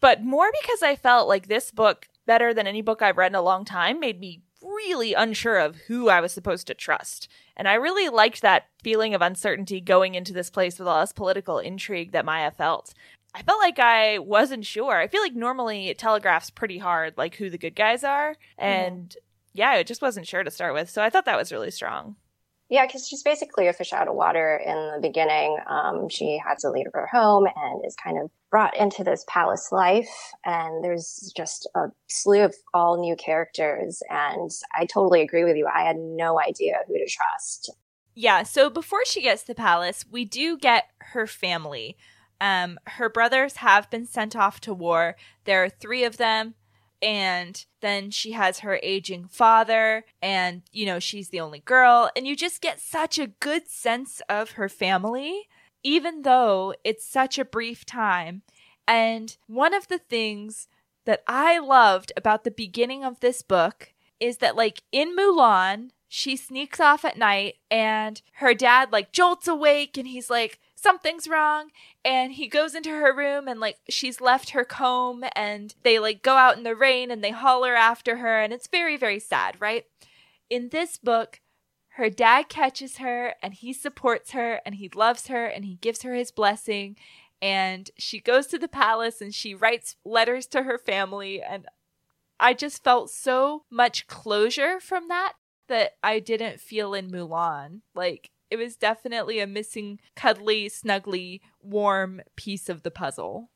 But 0.00 0.24
more 0.24 0.50
because 0.62 0.82
I 0.82 0.96
felt 0.96 1.28
like 1.28 1.48
this 1.48 1.70
book, 1.70 2.08
better 2.24 2.54
than 2.54 2.66
any 2.66 2.80
book 2.80 3.02
I've 3.02 3.18
read 3.18 3.32
in 3.32 3.36
a 3.36 3.42
long 3.42 3.66
time, 3.66 4.00
made 4.00 4.18
me 4.18 4.40
really 4.62 5.14
unsure 5.14 5.58
of 5.58 5.76
who 5.88 6.08
I 6.08 6.20
was 6.20 6.32
supposed 6.32 6.66
to 6.66 6.74
trust. 6.74 7.28
And 7.56 7.68
I 7.68 7.74
really 7.74 8.08
liked 8.08 8.42
that 8.42 8.66
feeling 8.82 9.14
of 9.14 9.22
uncertainty 9.22 9.80
going 9.80 10.14
into 10.14 10.32
this 10.32 10.50
place 10.50 10.78
with 10.78 10.88
all 10.88 11.00
this 11.00 11.12
political 11.12 11.58
intrigue 11.58 12.12
that 12.12 12.24
Maia 12.24 12.50
felt. 12.50 12.94
I 13.34 13.42
felt 13.42 13.60
like 13.60 13.78
I 13.78 14.18
wasn't 14.18 14.66
sure. 14.66 14.96
I 14.98 15.06
feel 15.06 15.22
like 15.22 15.34
normally 15.34 15.88
it 15.88 15.98
telegraphs 15.98 16.50
pretty 16.50 16.78
hard, 16.78 17.14
like 17.16 17.36
who 17.36 17.48
the 17.48 17.58
good 17.58 17.76
guys 17.76 18.02
are. 18.02 18.34
And 18.58 19.16
yeah, 19.52 19.70
I 19.70 19.82
just 19.82 20.02
wasn't 20.02 20.26
sure 20.26 20.42
to 20.42 20.50
start 20.50 20.74
with. 20.74 20.90
So 20.90 21.02
I 21.02 21.10
thought 21.10 21.26
that 21.26 21.38
was 21.38 21.52
really 21.52 21.70
strong. 21.70 22.16
Yeah, 22.68 22.86
because 22.86 23.06
she's 23.06 23.22
basically 23.22 23.66
a 23.66 23.72
fish 23.72 23.92
out 23.92 24.08
of 24.08 24.14
water 24.14 24.60
in 24.64 24.92
the 24.94 25.00
beginning. 25.00 25.58
Um, 25.68 26.08
she 26.08 26.40
had 26.44 26.58
to 26.60 26.70
leave 26.70 26.86
her 26.94 27.08
home 27.10 27.46
and 27.46 27.84
is 27.84 27.96
kind 28.02 28.16
of 28.18 28.30
brought 28.50 28.76
into 28.76 29.04
this 29.04 29.24
palace 29.28 29.70
life. 29.70 30.10
And 30.44 30.82
there's 30.82 31.32
just 31.36 31.68
a 31.74 31.86
slew 32.08 32.42
of 32.42 32.54
all 32.74 33.00
new 33.00 33.16
characters. 33.16 34.02
And 34.10 34.50
I 34.76 34.86
totally 34.86 35.22
agree 35.22 35.44
with 35.44 35.56
you. 35.56 35.68
I 35.72 35.84
had 35.84 35.96
no 35.96 36.40
idea 36.40 36.78
who 36.86 36.94
to 36.94 37.06
trust. 37.06 37.72
Yeah, 38.14 38.42
so 38.42 38.68
before 38.68 39.04
she 39.04 39.22
gets 39.22 39.44
the 39.44 39.54
palace, 39.54 40.04
we 40.10 40.24
do 40.24 40.58
get 40.58 40.88
her 40.98 41.26
family. 41.26 41.96
Um, 42.40 42.78
her 42.86 43.08
brothers 43.08 43.56
have 43.56 43.88
been 43.90 44.06
sent 44.06 44.34
off 44.34 44.60
to 44.62 44.74
war. 44.74 45.16
There 45.44 45.62
are 45.62 45.68
three 45.68 46.04
of 46.04 46.16
them. 46.16 46.54
And 47.02 47.64
then 47.80 48.10
she 48.10 48.32
has 48.32 48.58
her 48.58 48.78
aging 48.82 49.28
father, 49.28 50.04
and 50.20 50.60
you 50.70 50.84
know, 50.84 50.98
she's 50.98 51.30
the 51.30 51.40
only 51.40 51.60
girl. 51.60 52.10
And 52.14 52.26
you 52.26 52.36
just 52.36 52.60
get 52.60 52.78
such 52.78 53.18
a 53.18 53.28
good 53.28 53.68
sense 53.68 54.20
of 54.28 54.52
her 54.52 54.68
family, 54.68 55.48
even 55.82 56.22
though 56.22 56.74
it's 56.84 57.04
such 57.04 57.38
a 57.38 57.44
brief 57.44 57.84
time. 57.84 58.42
And 58.86 59.36
one 59.46 59.74
of 59.74 59.88
the 59.88 59.98
things 59.98 60.68
that 61.06 61.22
I 61.26 61.58
loved 61.58 62.12
about 62.16 62.44
the 62.44 62.50
beginning 62.50 63.04
of 63.04 63.20
this 63.20 63.42
book 63.42 63.92
is 64.18 64.38
that, 64.38 64.56
like, 64.56 64.82
in 64.92 65.16
Mulan, 65.16 65.90
she 66.08 66.36
sneaks 66.36 66.80
off 66.80 67.04
at 67.04 67.16
night 67.16 67.54
and 67.70 68.20
her 68.34 68.52
dad, 68.52 68.92
like, 68.92 69.12
jolts 69.12 69.48
awake 69.48 69.96
and 69.96 70.08
he's 70.08 70.28
like, 70.28 70.58
something's 70.80 71.28
wrong 71.28 71.70
and 72.04 72.32
he 72.32 72.48
goes 72.48 72.74
into 72.74 72.90
her 72.90 73.14
room 73.14 73.46
and 73.46 73.60
like 73.60 73.76
she's 73.88 74.20
left 74.20 74.50
her 74.50 74.64
comb 74.64 75.24
and 75.36 75.74
they 75.82 75.98
like 75.98 76.22
go 76.22 76.36
out 76.36 76.56
in 76.56 76.62
the 76.62 76.74
rain 76.74 77.10
and 77.10 77.22
they 77.22 77.30
holler 77.30 77.74
after 77.74 78.16
her 78.16 78.40
and 78.40 78.52
it's 78.52 78.66
very 78.66 78.96
very 78.96 79.18
sad 79.18 79.56
right 79.60 79.84
in 80.48 80.70
this 80.70 80.96
book 80.96 81.40
her 82.00 82.08
dad 82.08 82.48
catches 82.48 82.96
her 82.96 83.34
and 83.42 83.52
he 83.52 83.74
supports 83.74 84.30
her 84.30 84.62
and 84.64 84.76
he 84.76 84.88
loves 84.94 85.26
her 85.26 85.44
and 85.44 85.66
he 85.66 85.74
gives 85.74 86.00
her 86.00 86.14
his 86.14 86.30
blessing 86.30 86.96
and 87.42 87.90
she 87.98 88.18
goes 88.18 88.46
to 88.46 88.58
the 88.58 88.68
palace 88.68 89.20
and 89.20 89.34
she 89.34 89.54
writes 89.54 89.96
letters 90.02 90.46
to 90.46 90.62
her 90.62 90.78
family 90.78 91.42
and 91.42 91.66
I 92.40 92.54
just 92.54 92.82
felt 92.82 93.10
so 93.10 93.64
much 93.70 94.06
closure 94.06 94.80
from 94.80 95.08
that 95.08 95.34
that 95.68 95.92
I 96.02 96.20
didn't 96.20 96.58
feel 96.58 96.94
in 96.94 97.10
Mulan. 97.10 97.82
Like 97.94 98.30
it 98.50 98.56
was 98.56 98.76
definitely 98.76 99.38
a 99.38 99.46
missing 99.46 100.00
cuddly, 100.16 100.70
snuggly, 100.70 101.40
warm 101.60 102.22
piece 102.34 102.70
of 102.70 102.82
the 102.82 102.90
puzzle. 102.90 103.50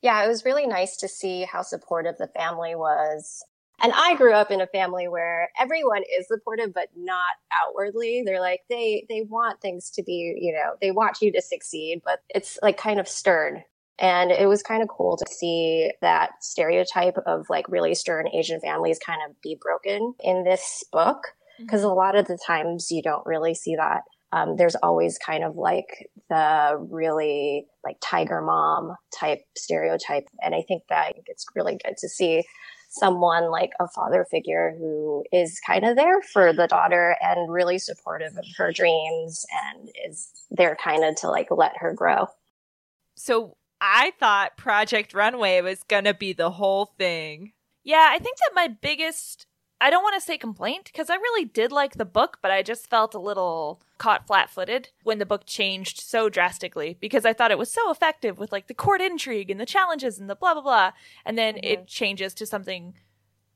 Yeah, 0.00 0.24
it 0.24 0.28
was 0.28 0.46
really 0.46 0.66
nice 0.66 0.96
to 0.96 1.08
see 1.08 1.42
how 1.42 1.60
supportive 1.60 2.16
the 2.16 2.26
family 2.28 2.74
was. 2.74 3.44
And 3.80 3.92
I 3.94 4.14
grew 4.14 4.32
up 4.32 4.50
in 4.50 4.60
a 4.60 4.66
family 4.68 5.08
where 5.08 5.50
everyone 5.58 6.02
is 6.18 6.28
supportive, 6.28 6.72
but 6.72 6.88
not 6.96 7.34
outwardly. 7.52 8.22
They're 8.24 8.40
like, 8.40 8.60
they, 8.68 9.06
they 9.08 9.22
want 9.22 9.60
things 9.60 9.90
to 9.90 10.02
be, 10.02 10.36
you 10.40 10.52
know, 10.52 10.76
they 10.80 10.92
want 10.92 11.20
you 11.20 11.32
to 11.32 11.42
succeed, 11.42 12.02
but 12.04 12.20
it's 12.28 12.58
like 12.62 12.76
kind 12.76 13.00
of 13.00 13.08
stern. 13.08 13.64
And 13.98 14.30
it 14.30 14.46
was 14.46 14.62
kind 14.62 14.82
of 14.82 14.88
cool 14.88 15.16
to 15.16 15.32
see 15.32 15.90
that 16.00 16.30
stereotype 16.40 17.16
of 17.26 17.46
like 17.50 17.68
really 17.68 17.94
stern 17.94 18.28
Asian 18.28 18.60
families 18.60 18.98
kind 18.98 19.20
of 19.28 19.40
be 19.42 19.58
broken 19.60 20.14
in 20.20 20.44
this 20.44 20.84
book. 20.92 21.18
Because 21.58 21.80
mm-hmm. 21.80 21.90
a 21.90 21.94
lot 21.94 22.16
of 22.16 22.26
the 22.26 22.38
times 22.46 22.90
you 22.90 23.02
don't 23.02 23.26
really 23.26 23.54
see 23.54 23.76
that 23.76 24.02
um, 24.32 24.56
there's 24.56 24.76
always 24.76 25.18
kind 25.18 25.44
of 25.44 25.56
like 25.56 26.10
the 26.30 26.78
really 26.90 27.66
like 27.84 27.96
tiger 28.00 28.40
mom 28.40 28.96
type 29.14 29.40
stereotype. 29.56 30.24
And 30.42 30.54
I 30.54 30.62
think 30.66 30.84
that 30.88 31.14
it's 31.26 31.44
really 31.54 31.78
good 31.84 31.96
to 31.98 32.08
see 32.08 32.44
someone 32.92 33.50
like 33.50 33.72
a 33.80 33.88
father 33.88 34.26
figure 34.30 34.74
who 34.78 35.24
is 35.32 35.58
kind 35.66 35.82
of 35.82 35.96
there 35.96 36.20
for 36.20 36.52
the 36.52 36.66
daughter 36.66 37.16
and 37.22 37.50
really 37.50 37.78
supportive 37.78 38.36
of 38.36 38.44
her 38.58 38.70
dreams 38.70 39.46
and 39.64 39.88
is 40.06 40.30
there 40.50 40.76
kind 40.76 41.02
of 41.02 41.16
to 41.16 41.28
like 41.28 41.48
let 41.50 41.72
her 41.78 41.94
grow. 41.94 42.26
So 43.16 43.56
I 43.80 44.12
thought 44.20 44.58
Project 44.58 45.14
Runway 45.14 45.62
was 45.62 45.82
going 45.84 46.04
to 46.04 46.12
be 46.12 46.34
the 46.34 46.50
whole 46.50 46.92
thing. 46.98 47.52
Yeah, 47.82 48.08
I 48.10 48.18
think 48.18 48.36
that 48.38 48.54
my 48.54 48.68
biggest 48.68 49.46
I 49.82 49.90
don't 49.90 50.04
want 50.04 50.14
to 50.14 50.24
say 50.24 50.38
complaint 50.38 50.84
because 50.84 51.10
I 51.10 51.16
really 51.16 51.44
did 51.44 51.72
like 51.72 51.94
the 51.94 52.04
book, 52.04 52.38
but 52.40 52.52
I 52.52 52.62
just 52.62 52.88
felt 52.88 53.14
a 53.14 53.18
little 53.18 53.82
caught 53.98 54.28
flat 54.28 54.48
footed 54.48 54.90
when 55.02 55.18
the 55.18 55.26
book 55.26 55.44
changed 55.44 56.00
so 56.00 56.28
drastically 56.28 56.96
because 57.00 57.24
I 57.24 57.32
thought 57.32 57.50
it 57.50 57.58
was 57.58 57.72
so 57.72 57.90
effective 57.90 58.38
with 58.38 58.52
like 58.52 58.68
the 58.68 58.74
court 58.74 59.00
intrigue 59.00 59.50
and 59.50 59.58
the 59.58 59.66
challenges 59.66 60.20
and 60.20 60.30
the 60.30 60.36
blah, 60.36 60.54
blah, 60.54 60.62
blah. 60.62 60.92
And 61.26 61.36
then 61.36 61.54
mm-hmm. 61.56 61.64
it 61.64 61.88
changes 61.88 62.32
to 62.34 62.46
something 62.46 62.94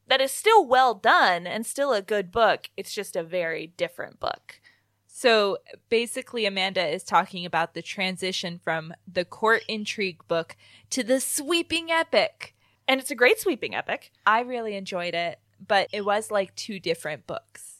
that 0.09 0.21
is 0.21 0.33
still 0.33 0.67
well 0.67 0.95
done 0.95 1.47
and 1.47 1.65
still 1.65 1.93
a 1.93 2.03
good 2.03 2.33
book. 2.33 2.71
It's 2.77 2.93
just 2.93 3.15
a 3.15 3.23
very 3.23 3.69
different 3.77 4.19
book. 4.19 4.61
So 5.07 5.59
basically, 5.89 6.45
Amanda 6.45 6.85
is 6.85 7.05
talking 7.05 7.47
about 7.47 7.75
the 7.75 7.83
transition 7.83 8.59
from 8.65 8.95
the 9.07 9.25
court 9.25 9.63
intrigue 9.69 10.27
book 10.27 10.57
to 10.91 11.05
the 11.05 11.21
sweeping 11.21 11.93
epic. 11.93 12.57
And 12.89 13.01
it's 13.01 13.13
a 13.13 13.17
great 13.17 13.39
sweeping 13.39 13.77
epic. 13.77 14.11
I 14.27 14.41
really 14.41 14.75
enjoyed 14.75 15.15
it 15.15 15.39
but 15.65 15.89
it 15.93 16.05
was 16.05 16.31
like 16.31 16.55
two 16.55 16.81
different 16.81 17.27
books. 17.27 17.77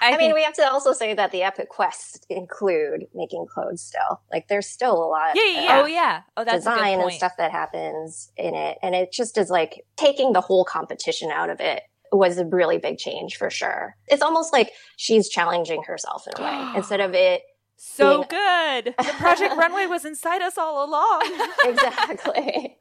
I, 0.00 0.12
I 0.12 0.18
mean, 0.18 0.34
we 0.34 0.42
have 0.42 0.54
to 0.54 0.70
also 0.70 0.92
say 0.92 1.14
that 1.14 1.32
the 1.32 1.42
epic 1.42 1.70
quests 1.70 2.20
include 2.28 3.06
making 3.14 3.46
clothes 3.46 3.80
still. 3.80 4.20
Like, 4.30 4.48
there's 4.48 4.66
still 4.66 4.92
a 4.92 5.08
lot. 5.08 5.34
Yeah, 5.34 5.46
yeah, 5.46 5.62
yeah. 5.62 5.80
Oh, 5.80 5.86
yeah. 5.86 6.20
Oh, 6.36 6.44
that's 6.44 6.58
design 6.58 7.00
and 7.00 7.12
stuff 7.12 7.32
that 7.38 7.50
happens 7.50 8.30
in 8.36 8.54
it, 8.54 8.78
and 8.82 8.94
it 8.94 9.10
just 9.10 9.38
is 9.38 9.48
like 9.48 9.84
taking 9.96 10.32
the 10.32 10.42
whole 10.42 10.64
competition 10.64 11.30
out 11.30 11.48
of 11.48 11.60
it 11.60 11.82
was 12.12 12.38
a 12.38 12.44
really 12.44 12.78
big 12.78 12.98
change 12.98 13.36
for 13.36 13.50
sure. 13.50 13.96
It's 14.06 14.22
almost 14.22 14.52
like 14.52 14.70
she's 14.96 15.28
challenging 15.28 15.82
herself 15.82 16.26
in 16.26 16.42
a 16.42 16.44
way 16.44 16.72
instead 16.76 17.00
of 17.00 17.14
it. 17.14 17.42
So 17.76 18.18
being... 18.18 18.28
good. 18.28 18.94
the 18.98 19.12
Project 19.18 19.56
Runway 19.56 19.86
was 19.86 20.04
inside 20.04 20.42
us 20.42 20.58
all 20.58 20.84
along. 20.86 21.22
exactly 21.64 22.78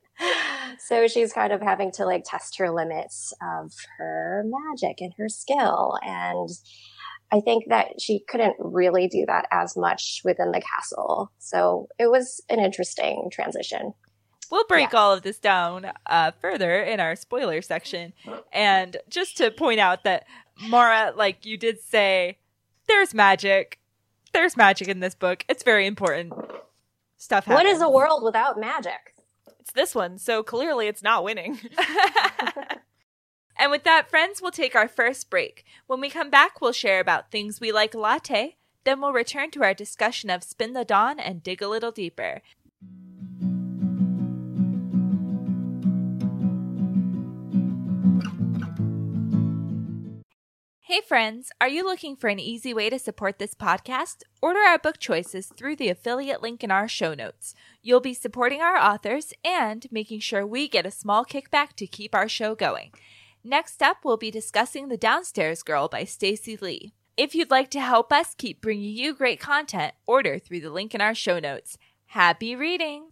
so 0.79 1.07
she's 1.07 1.33
kind 1.33 1.51
of 1.51 1.61
having 1.61 1.91
to 1.93 2.05
like 2.05 2.23
test 2.25 2.57
her 2.57 2.71
limits 2.71 3.33
of 3.41 3.73
her 3.97 4.43
magic 4.45 5.01
and 5.01 5.13
her 5.17 5.29
skill. 5.29 5.97
And 6.01 6.49
I 7.31 7.41
think 7.41 7.65
that 7.69 7.99
she 7.99 8.23
couldn't 8.27 8.55
really 8.59 9.07
do 9.07 9.25
that 9.27 9.47
as 9.51 9.75
much 9.75 10.21
within 10.23 10.51
the 10.51 10.61
castle. 10.61 11.31
So 11.39 11.87
it 11.99 12.07
was 12.07 12.41
an 12.49 12.59
interesting 12.59 13.29
transition. 13.31 13.93
We'll 14.51 14.65
break 14.65 14.93
yeah. 14.93 14.99
all 14.99 15.13
of 15.13 15.23
this 15.23 15.39
down 15.39 15.91
uh, 16.05 16.31
further 16.39 16.81
in 16.83 16.99
our 16.99 17.15
spoiler 17.15 17.61
section. 17.61 18.13
And 18.53 18.97
just 19.09 19.37
to 19.37 19.49
point 19.49 19.79
out 19.79 20.03
that, 20.03 20.25
Maura, 20.61 21.13
like 21.15 21.45
you 21.45 21.57
did 21.57 21.81
say, 21.81 22.37
there's 22.87 23.13
magic. 23.13 23.79
There's 24.33 24.55
magic 24.55 24.87
in 24.87 24.99
this 24.99 25.15
book. 25.15 25.43
It's 25.49 25.63
very 25.63 25.87
important. 25.87 26.33
Stuff 27.17 27.45
happens. 27.45 27.63
What 27.63 27.65
is 27.65 27.81
a 27.81 27.89
world 27.89 28.23
without 28.23 28.59
magic? 28.59 29.14
It's 29.65 29.73
this 29.73 29.95
one, 29.95 30.19
so 30.19 30.43
clearly 30.43 30.85
it's 30.85 31.01
not 31.01 31.23
winning. 31.23 31.59
and 33.57 33.71
with 33.71 33.83
that, 33.83 34.11
friends, 34.11 34.39
we'll 34.39 34.51
take 34.51 34.75
our 34.75 34.87
first 34.87 35.31
break. 35.31 35.65
When 35.87 35.99
we 35.99 36.11
come 36.11 36.29
back, 36.29 36.61
we'll 36.61 36.71
share 36.71 36.99
about 36.99 37.31
things 37.31 37.59
we 37.59 37.71
like 37.71 37.95
latte. 37.95 38.57
Then 38.83 39.01
we'll 39.01 39.11
return 39.11 39.49
to 39.51 39.63
our 39.63 39.73
discussion 39.73 40.29
of 40.29 40.43
Spin 40.43 40.73
the 40.73 40.85
Dawn 40.85 41.19
and 41.19 41.41
dig 41.41 41.63
a 41.63 41.67
little 41.67 41.91
deeper. 41.91 42.43
Hey 50.87 51.01
friends, 51.01 51.51
are 51.59 51.67
you 51.67 51.83
looking 51.83 52.15
for 52.15 52.27
an 52.27 52.37
easy 52.37 52.71
way 52.71 52.91
to 52.91 52.99
support 52.99 53.39
this 53.39 53.55
podcast? 53.55 54.17
Order 54.39 54.59
our 54.59 54.77
book 54.77 54.99
choices 54.99 55.47
through 55.47 55.77
the 55.77 55.89
affiliate 55.89 56.43
link 56.43 56.63
in 56.63 56.69
our 56.69 56.87
show 56.87 57.15
notes. 57.15 57.55
You'll 57.81 58.01
be 58.01 58.13
supporting 58.13 58.61
our 58.61 58.77
authors 58.77 59.33
and 59.43 59.87
making 59.89 60.19
sure 60.19 60.45
we 60.45 60.67
get 60.67 60.85
a 60.85 60.91
small 60.91 61.25
kickback 61.25 61.73
to 61.77 61.87
keep 61.87 62.13
our 62.13 62.29
show 62.29 62.53
going. 62.53 62.91
Next 63.43 63.81
up, 63.81 64.05
we'll 64.05 64.17
be 64.17 64.29
discussing 64.29 64.89
The 64.89 64.95
Downstairs 64.95 65.63
Girl 65.63 65.87
by 65.87 66.03
Stacey 66.03 66.55
Lee. 66.55 66.93
If 67.17 67.33
you'd 67.33 67.49
like 67.49 67.71
to 67.71 67.81
help 67.81 68.13
us 68.13 68.35
keep 68.37 68.61
bringing 68.61 68.95
you 68.95 69.15
great 69.15 69.39
content, 69.39 69.95
order 70.05 70.37
through 70.37 70.59
the 70.59 70.69
link 70.69 70.93
in 70.93 71.01
our 71.01 71.15
show 71.15 71.39
notes. 71.39 71.79
Happy 72.09 72.55
reading! 72.55 73.07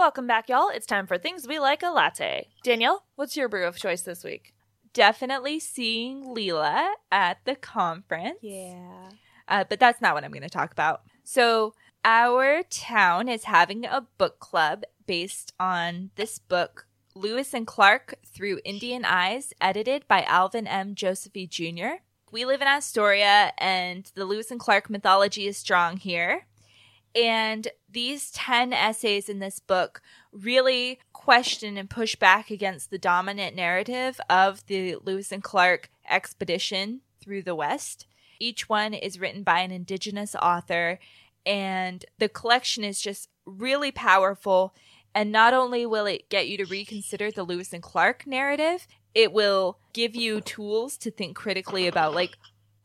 Welcome 0.00 0.26
back, 0.26 0.48
y'all. 0.48 0.70
It's 0.70 0.86
time 0.86 1.06
for 1.06 1.18
Things 1.18 1.46
We 1.46 1.58
Like 1.58 1.82
a 1.82 1.90
Latte. 1.90 2.48
Danielle, 2.64 3.04
what's 3.16 3.36
your 3.36 3.50
brew 3.50 3.66
of 3.66 3.76
choice 3.76 4.00
this 4.00 4.24
week? 4.24 4.54
Definitely 4.94 5.60
seeing 5.60 6.24
Leela 6.24 6.88
at 7.12 7.36
the 7.44 7.54
conference. 7.54 8.38
Yeah. 8.40 9.10
Uh, 9.46 9.64
but 9.68 9.78
that's 9.78 10.00
not 10.00 10.14
what 10.14 10.24
I'm 10.24 10.30
going 10.30 10.40
to 10.40 10.48
talk 10.48 10.72
about. 10.72 11.02
So, 11.22 11.74
our 12.02 12.62
town 12.70 13.28
is 13.28 13.44
having 13.44 13.84
a 13.84 14.06
book 14.16 14.38
club 14.38 14.84
based 15.04 15.52
on 15.60 16.12
this 16.16 16.38
book, 16.38 16.86
Lewis 17.14 17.52
and 17.52 17.66
Clark 17.66 18.14
Through 18.24 18.60
Indian 18.64 19.04
Eyes, 19.04 19.52
edited 19.60 20.08
by 20.08 20.22
Alvin 20.22 20.66
M. 20.66 20.94
Josephy 20.94 21.46
Jr. 21.46 22.02
We 22.32 22.46
live 22.46 22.62
in 22.62 22.68
Astoria, 22.68 23.52
and 23.58 24.10
the 24.14 24.24
Lewis 24.24 24.50
and 24.50 24.58
Clark 24.58 24.88
mythology 24.88 25.46
is 25.46 25.58
strong 25.58 25.98
here. 25.98 26.46
And 27.14 27.68
these 27.90 28.30
10 28.30 28.72
essays 28.72 29.28
in 29.28 29.40
this 29.40 29.58
book 29.58 30.00
really 30.32 31.00
question 31.12 31.76
and 31.76 31.90
push 31.90 32.14
back 32.16 32.50
against 32.50 32.90
the 32.90 32.98
dominant 32.98 33.56
narrative 33.56 34.20
of 34.30 34.64
the 34.66 34.96
Lewis 34.96 35.32
and 35.32 35.42
Clark 35.42 35.90
expedition 36.08 37.00
through 37.20 37.42
the 37.42 37.54
West. 37.54 38.06
Each 38.38 38.68
one 38.68 38.94
is 38.94 39.18
written 39.18 39.42
by 39.42 39.60
an 39.60 39.70
indigenous 39.70 40.34
author, 40.34 40.98
and 41.44 42.04
the 42.18 42.28
collection 42.28 42.84
is 42.84 43.00
just 43.00 43.28
really 43.44 43.90
powerful. 43.90 44.74
And 45.14 45.32
not 45.32 45.52
only 45.52 45.84
will 45.84 46.06
it 46.06 46.28
get 46.30 46.48
you 46.48 46.56
to 46.58 46.64
reconsider 46.64 47.30
the 47.30 47.42
Lewis 47.42 47.72
and 47.72 47.82
Clark 47.82 48.26
narrative, 48.26 48.86
it 49.14 49.32
will 49.32 49.78
give 49.92 50.14
you 50.14 50.40
tools 50.40 50.96
to 50.98 51.10
think 51.10 51.36
critically 51.36 51.88
about 51.88 52.14
like 52.14 52.36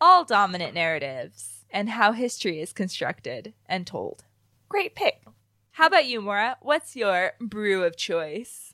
all 0.01 0.25
dominant 0.25 0.73
narratives 0.73 1.64
and 1.75 1.89
how 1.89 2.13
history 2.13 2.61
is 2.61 2.71
constructed 2.71 3.53
and 3.67 3.85
told. 3.85 4.23
Great 4.69 4.95
pick. 4.95 5.25
How 5.71 5.87
about 5.87 6.05
you, 6.05 6.21
Maura? 6.21 6.55
What's 6.61 6.95
your 6.95 7.33
brew 7.41 7.83
of 7.83 7.97
choice? 7.97 8.73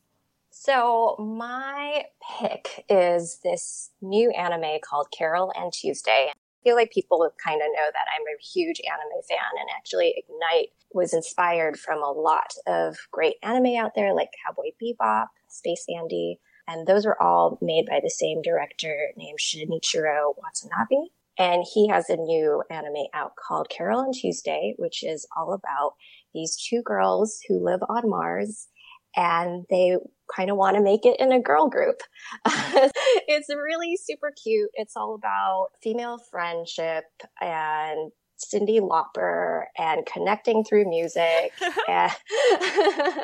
So, 0.52 1.16
my 1.18 2.06
pick 2.40 2.86
is 2.88 3.40
this 3.44 3.90
new 4.02 4.30
anime 4.32 4.80
called 4.88 5.08
Carol 5.12 5.52
and 5.56 5.74
Tuesday. 5.74 6.30
I 6.30 6.34
feel 6.64 6.76
like 6.76 6.92
people 6.92 7.28
kind 7.44 7.60
of 7.60 7.68
know 7.74 7.90
that 7.92 8.06
I'm 8.16 8.22
a 8.22 8.40
huge 8.40 8.80
anime 8.86 9.24
fan 9.28 9.60
and 9.60 9.70
actually 9.76 10.14
Ignite 10.16 10.70
was 10.94 11.12
inspired 11.12 11.80
from 11.80 12.04
a 12.04 12.12
lot 12.12 12.54
of 12.68 12.98
great 13.10 13.38
anime 13.42 13.78
out 13.78 13.94
there 13.96 14.14
like 14.14 14.30
Cowboy 14.46 14.70
Bebop, 14.80 15.28
Space 15.48 15.86
Dandy, 15.90 16.40
and 16.68 16.86
those 16.86 17.08
were 17.08 17.20
all 17.20 17.58
made 17.64 17.88
by 17.88 18.00
the 18.04 18.12
same 18.12 18.44
director 18.44 19.10
named 19.18 19.40
Shinichiro 19.40 20.36
Watanabe. 20.38 21.10
And 21.42 21.66
he 21.74 21.88
has 21.88 22.08
a 22.08 22.18
new 22.18 22.62
anime 22.70 23.08
out 23.16 23.32
called 23.36 23.68
Carol 23.76 24.02
and 24.02 24.14
Tuesday, 24.14 24.76
which 24.78 25.04
is 25.04 25.28
all 25.36 25.54
about 25.54 25.94
these 26.36 26.56
two 26.56 26.84
girls 26.84 27.40
who 27.48 27.66
live 27.66 27.80
on 27.90 28.08
Mars 28.08 28.68
and 29.16 29.66
they 29.72 29.98
kind 30.36 30.52
of 30.52 30.58
want 30.58 30.78
to 30.78 30.84
make 30.84 31.04
it 31.04 31.20
in 31.20 31.32
a 31.32 31.42
girl 31.42 31.68
group. 31.68 32.02
it's 32.46 33.50
really 33.50 33.98
super 33.98 34.32
cute. 34.44 34.70
It's 34.76 34.96
all 34.96 35.16
about 35.16 35.70
female 35.82 36.20
friendship 36.30 37.06
and 37.42 38.12
Cyndi 38.40 38.80
Lauper 38.80 39.64
and 39.80 40.06
connecting 40.06 40.64
through 40.64 40.88
music. 40.88 41.54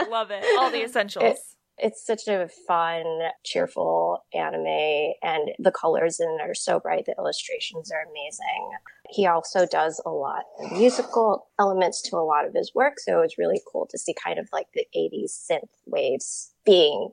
Love 0.10 0.32
it. 0.32 0.60
All 0.60 0.72
the 0.72 0.84
essentials. 0.86 1.24
It, 1.24 1.38
it's 1.78 2.06
such 2.06 2.28
a 2.28 2.50
fun, 2.68 3.04
cheerful 3.44 4.26
anime, 4.34 5.14
and 5.22 5.52
the 5.60 5.72
colors 5.72 6.20
in 6.20 6.28
it 6.30 6.42
are 6.42 6.56
so 6.56 6.80
bright. 6.80 7.06
The 7.06 7.16
illustrations 7.18 7.92
are 7.92 8.04
amazing. 8.10 8.72
He 9.10 9.28
also 9.28 9.66
does 9.66 10.02
a 10.06 10.10
lot 10.10 10.44
of 10.60 10.72
musical 10.72 11.48
elements 11.60 12.02
to 12.04 12.18
a 12.18 12.26
lot 12.26 12.46
of 12.46 12.54
his 12.54 12.72
work, 12.74 13.00
so 13.00 13.22
it's 13.22 13.38
really 13.38 13.62
cool 13.72 13.88
to 13.92 13.98
see 13.98 14.14
kind 14.14 14.40
of 14.40 14.50
like 14.52 14.68
the 14.74 14.86
80s 14.96 15.50
synth 15.50 15.70
waves 15.86 16.52
being 16.66 17.10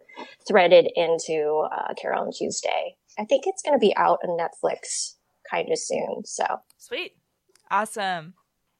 threaded 0.48 0.90
into 0.96 1.66
uh, 1.70 1.94
Carol 2.00 2.24
and 2.24 2.34
Tuesday. 2.34 2.96
I 3.18 3.24
think 3.24 3.44
it's 3.46 3.62
going 3.62 3.78
to 3.78 3.86
be 3.86 3.96
out 3.96 4.18
on 4.26 4.38
Netflix 4.38 5.14
kind 5.48 5.70
of 5.70 5.78
soon. 5.78 6.22
So 6.24 6.44
sweet. 6.78 7.12
Awesome. 7.70 8.34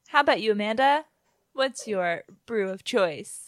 How 0.07 0.21
about 0.21 0.41
you, 0.41 0.51
Amanda? 0.51 1.05
What's 1.53 1.87
your 1.87 2.23
brew 2.45 2.69
of 2.69 2.83
choice? 2.83 3.44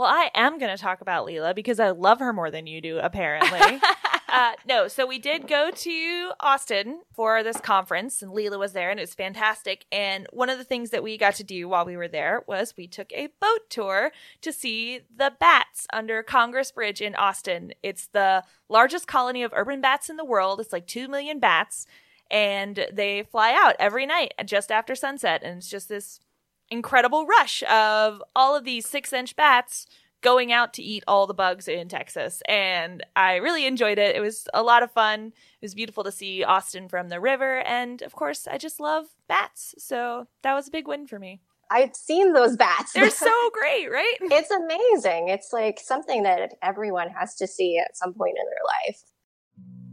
Well, 0.00 0.08
I 0.08 0.30
am 0.34 0.56
going 0.56 0.74
to 0.74 0.82
talk 0.82 1.02
about 1.02 1.26
Leela 1.26 1.54
because 1.54 1.78
I 1.78 1.90
love 1.90 2.20
her 2.20 2.32
more 2.32 2.50
than 2.50 2.66
you 2.66 2.80
do, 2.80 2.98
apparently. 3.00 3.60
uh, 4.30 4.52
no, 4.66 4.88
so 4.88 5.04
we 5.04 5.18
did 5.18 5.46
go 5.46 5.70
to 5.70 6.30
Austin 6.40 7.02
for 7.12 7.42
this 7.42 7.60
conference, 7.60 8.22
and 8.22 8.32
Leela 8.32 8.58
was 8.58 8.72
there, 8.72 8.88
and 8.88 8.98
it 8.98 9.02
was 9.02 9.12
fantastic. 9.12 9.84
And 9.92 10.26
one 10.32 10.48
of 10.48 10.56
the 10.56 10.64
things 10.64 10.88
that 10.88 11.02
we 11.02 11.18
got 11.18 11.34
to 11.34 11.44
do 11.44 11.68
while 11.68 11.84
we 11.84 11.98
were 11.98 12.08
there 12.08 12.44
was 12.46 12.78
we 12.78 12.86
took 12.86 13.12
a 13.12 13.28
boat 13.42 13.68
tour 13.68 14.10
to 14.40 14.54
see 14.54 15.00
the 15.14 15.34
bats 15.38 15.86
under 15.92 16.22
Congress 16.22 16.72
Bridge 16.72 17.02
in 17.02 17.14
Austin. 17.14 17.74
It's 17.82 18.06
the 18.06 18.42
largest 18.70 19.06
colony 19.06 19.42
of 19.42 19.52
urban 19.54 19.82
bats 19.82 20.08
in 20.08 20.16
the 20.16 20.24
world. 20.24 20.60
It's 20.60 20.72
like 20.72 20.86
2 20.86 21.08
million 21.08 21.40
bats, 21.40 21.86
and 22.30 22.86
they 22.90 23.24
fly 23.24 23.52
out 23.54 23.76
every 23.78 24.06
night 24.06 24.32
just 24.46 24.72
after 24.72 24.94
sunset. 24.94 25.42
And 25.44 25.58
it's 25.58 25.68
just 25.68 25.90
this 25.90 26.20
incredible 26.70 27.26
rush 27.26 27.62
of 27.64 28.22
all 28.34 28.56
of 28.56 28.64
these 28.64 28.86
six 28.86 29.12
inch 29.12 29.36
bats 29.36 29.86
going 30.22 30.52
out 30.52 30.74
to 30.74 30.82
eat 30.82 31.02
all 31.08 31.26
the 31.26 31.34
bugs 31.34 31.66
in 31.66 31.88
Texas. 31.88 32.42
And 32.46 33.04
I 33.16 33.36
really 33.36 33.66
enjoyed 33.66 33.98
it. 33.98 34.14
It 34.14 34.20
was 34.20 34.48
a 34.52 34.62
lot 34.62 34.82
of 34.82 34.92
fun. 34.92 35.32
It 35.60 35.64
was 35.64 35.74
beautiful 35.74 36.04
to 36.04 36.12
see 36.12 36.44
Austin 36.44 36.88
from 36.88 37.08
the 37.08 37.20
river. 37.20 37.60
And 37.60 38.02
of 38.02 38.14
course, 38.14 38.46
I 38.46 38.58
just 38.58 38.80
love 38.80 39.06
bats. 39.28 39.74
So 39.78 40.26
that 40.42 40.54
was 40.54 40.68
a 40.68 40.70
big 40.70 40.86
win 40.86 41.06
for 41.06 41.18
me. 41.18 41.40
I've 41.70 41.94
seen 41.94 42.32
those 42.32 42.56
bats. 42.56 42.92
They're 42.92 43.10
so 43.10 43.32
great, 43.52 43.90
right? 43.90 44.16
it's 44.22 44.50
amazing. 44.50 45.28
It's 45.28 45.52
like 45.52 45.78
something 45.78 46.24
that 46.24 46.54
everyone 46.62 47.08
has 47.10 47.36
to 47.36 47.46
see 47.46 47.78
at 47.78 47.96
some 47.96 48.12
point 48.12 48.36
in 48.36 48.44
their 48.44 48.88
life. 48.88 49.02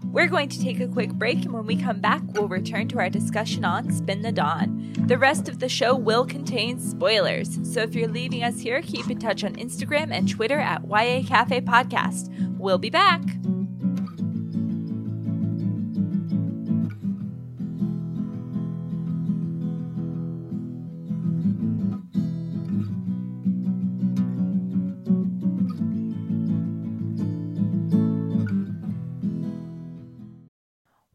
We're 0.05 0.27
going 0.27 0.49
to 0.49 0.61
take 0.61 0.79
a 0.79 0.87
quick 0.87 1.11
break, 1.13 1.43
and 1.43 1.53
when 1.53 1.65
we 1.65 1.75
come 1.75 1.99
back, 1.99 2.21
we'll 2.33 2.47
return 2.47 2.87
to 2.89 2.99
our 2.99 3.09
discussion 3.09 3.65
on 3.65 3.91
Spin 3.91 4.21
the 4.21 4.31
Dawn. 4.31 4.93
The 5.07 5.17
rest 5.17 5.49
of 5.49 5.59
the 5.59 5.69
show 5.69 5.95
will 5.95 6.25
contain 6.25 6.79
spoilers, 6.79 7.59
so 7.63 7.81
if 7.81 7.95
you're 7.95 8.07
leaving 8.07 8.43
us 8.43 8.59
here, 8.59 8.81
keep 8.81 9.09
in 9.09 9.19
touch 9.19 9.43
on 9.43 9.55
Instagram 9.55 10.11
and 10.11 10.29
Twitter 10.29 10.59
at 10.59 10.83
YA 10.87 11.23
Cafe 11.27 11.61
Podcast. 11.61 12.57
We'll 12.57 12.77
be 12.77 12.89
back. 12.89 13.21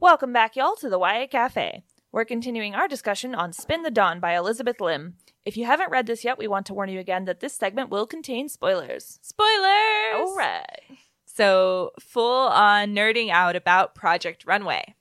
Welcome 0.03 0.33
back, 0.33 0.57
y'all, 0.57 0.75
to 0.81 0.89
the 0.89 0.99
YA 0.99 1.29
Cafe. 1.31 1.85
We're 2.11 2.25
continuing 2.25 2.75
our 2.75 2.89
discussion 2.89 3.37
on 3.37 3.53
Spin 3.53 3.83
the 3.83 3.91
Dawn 3.91 4.19
by 4.19 4.37
Elizabeth 4.37 4.81
Lim. 4.81 5.15
If 5.45 5.57
you 5.57 5.65
haven't 5.65 5.93
read 5.93 6.09
this 6.09 6.25
yet, 6.25 6.39
we 6.39 6.49
want 6.49 6.67
to 6.67 6.75
warn 6.75 6.89
you 6.89 6.99
again 6.99 7.25
that 7.27 7.39
this 7.39 7.55
segment 7.55 7.89
will 7.89 8.05
contain 8.05 8.49
spoilers. 8.49 9.21
Spoilers! 9.23 10.17
All 10.17 10.35
right. 10.37 10.99
So, 11.25 11.93
full 12.01 12.49
on 12.49 12.97
nerding 12.97 13.31
out 13.31 13.55
about 13.55 13.95
Project 13.95 14.45
Runway. 14.45 14.97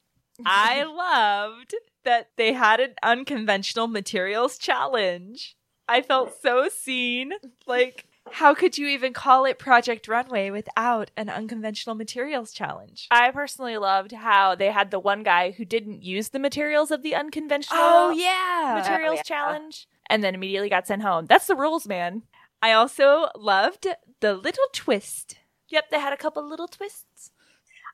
I 0.46 0.84
loved 1.48 1.74
that 2.04 2.30
they 2.38 2.54
had 2.54 2.80
an 2.80 2.94
unconventional 3.02 3.88
materials 3.88 4.60
challenge. 4.60 5.56
I 5.88 6.04
felt 6.04 6.40
so 6.44 6.70
seen. 6.70 7.32
Like, 7.66 8.06
how 8.34 8.54
could 8.54 8.78
you 8.78 8.88
even 8.88 9.14
call 9.14 9.46
it 9.46 9.60
Project 9.60 10.08
Runway 10.08 10.50
without 10.50 11.12
an 11.18 11.30
unconventional 11.30 11.96
materials 11.96 12.52
challenge? 12.52 13.08
I 13.12 13.32
personally 13.32 13.78
loved 13.78 14.12
how 14.12 14.56
they 14.56 14.72
had 14.72 14.92
the 14.92 15.00
one 15.00 15.24
guy 15.24 15.52
who 15.52 15.66
didn't 15.66 16.04
use 16.04 16.30
the 16.30 16.40
materials 16.40 16.92
of 16.92 17.04
the 17.04 17.16
unconventional 17.16 17.80
Oh, 17.82 18.12
yeah. 18.12 18.76
materials 18.82 19.14
Oh, 19.14 19.16
yeah. 19.18 19.22
challenge 19.24 19.88
and 20.10 20.24
then 20.24 20.36
immediately 20.36 20.70
got 20.70 20.88
sent 20.88 21.02
home. 21.02 21.26
That's 21.26 21.48
the 21.48 21.56
rules, 21.56 21.88
man. 21.88 22.24
I 22.62 22.74
also 22.74 23.28
loved 23.36 23.88
the 24.20 24.34
little 24.36 24.66
twist. 24.74 25.38
Yep, 25.70 25.90
they 25.90 26.00
had 26.00 26.14
a 26.14 26.18
couple 26.18 26.48
little 26.48 26.68
twists. 26.68 27.32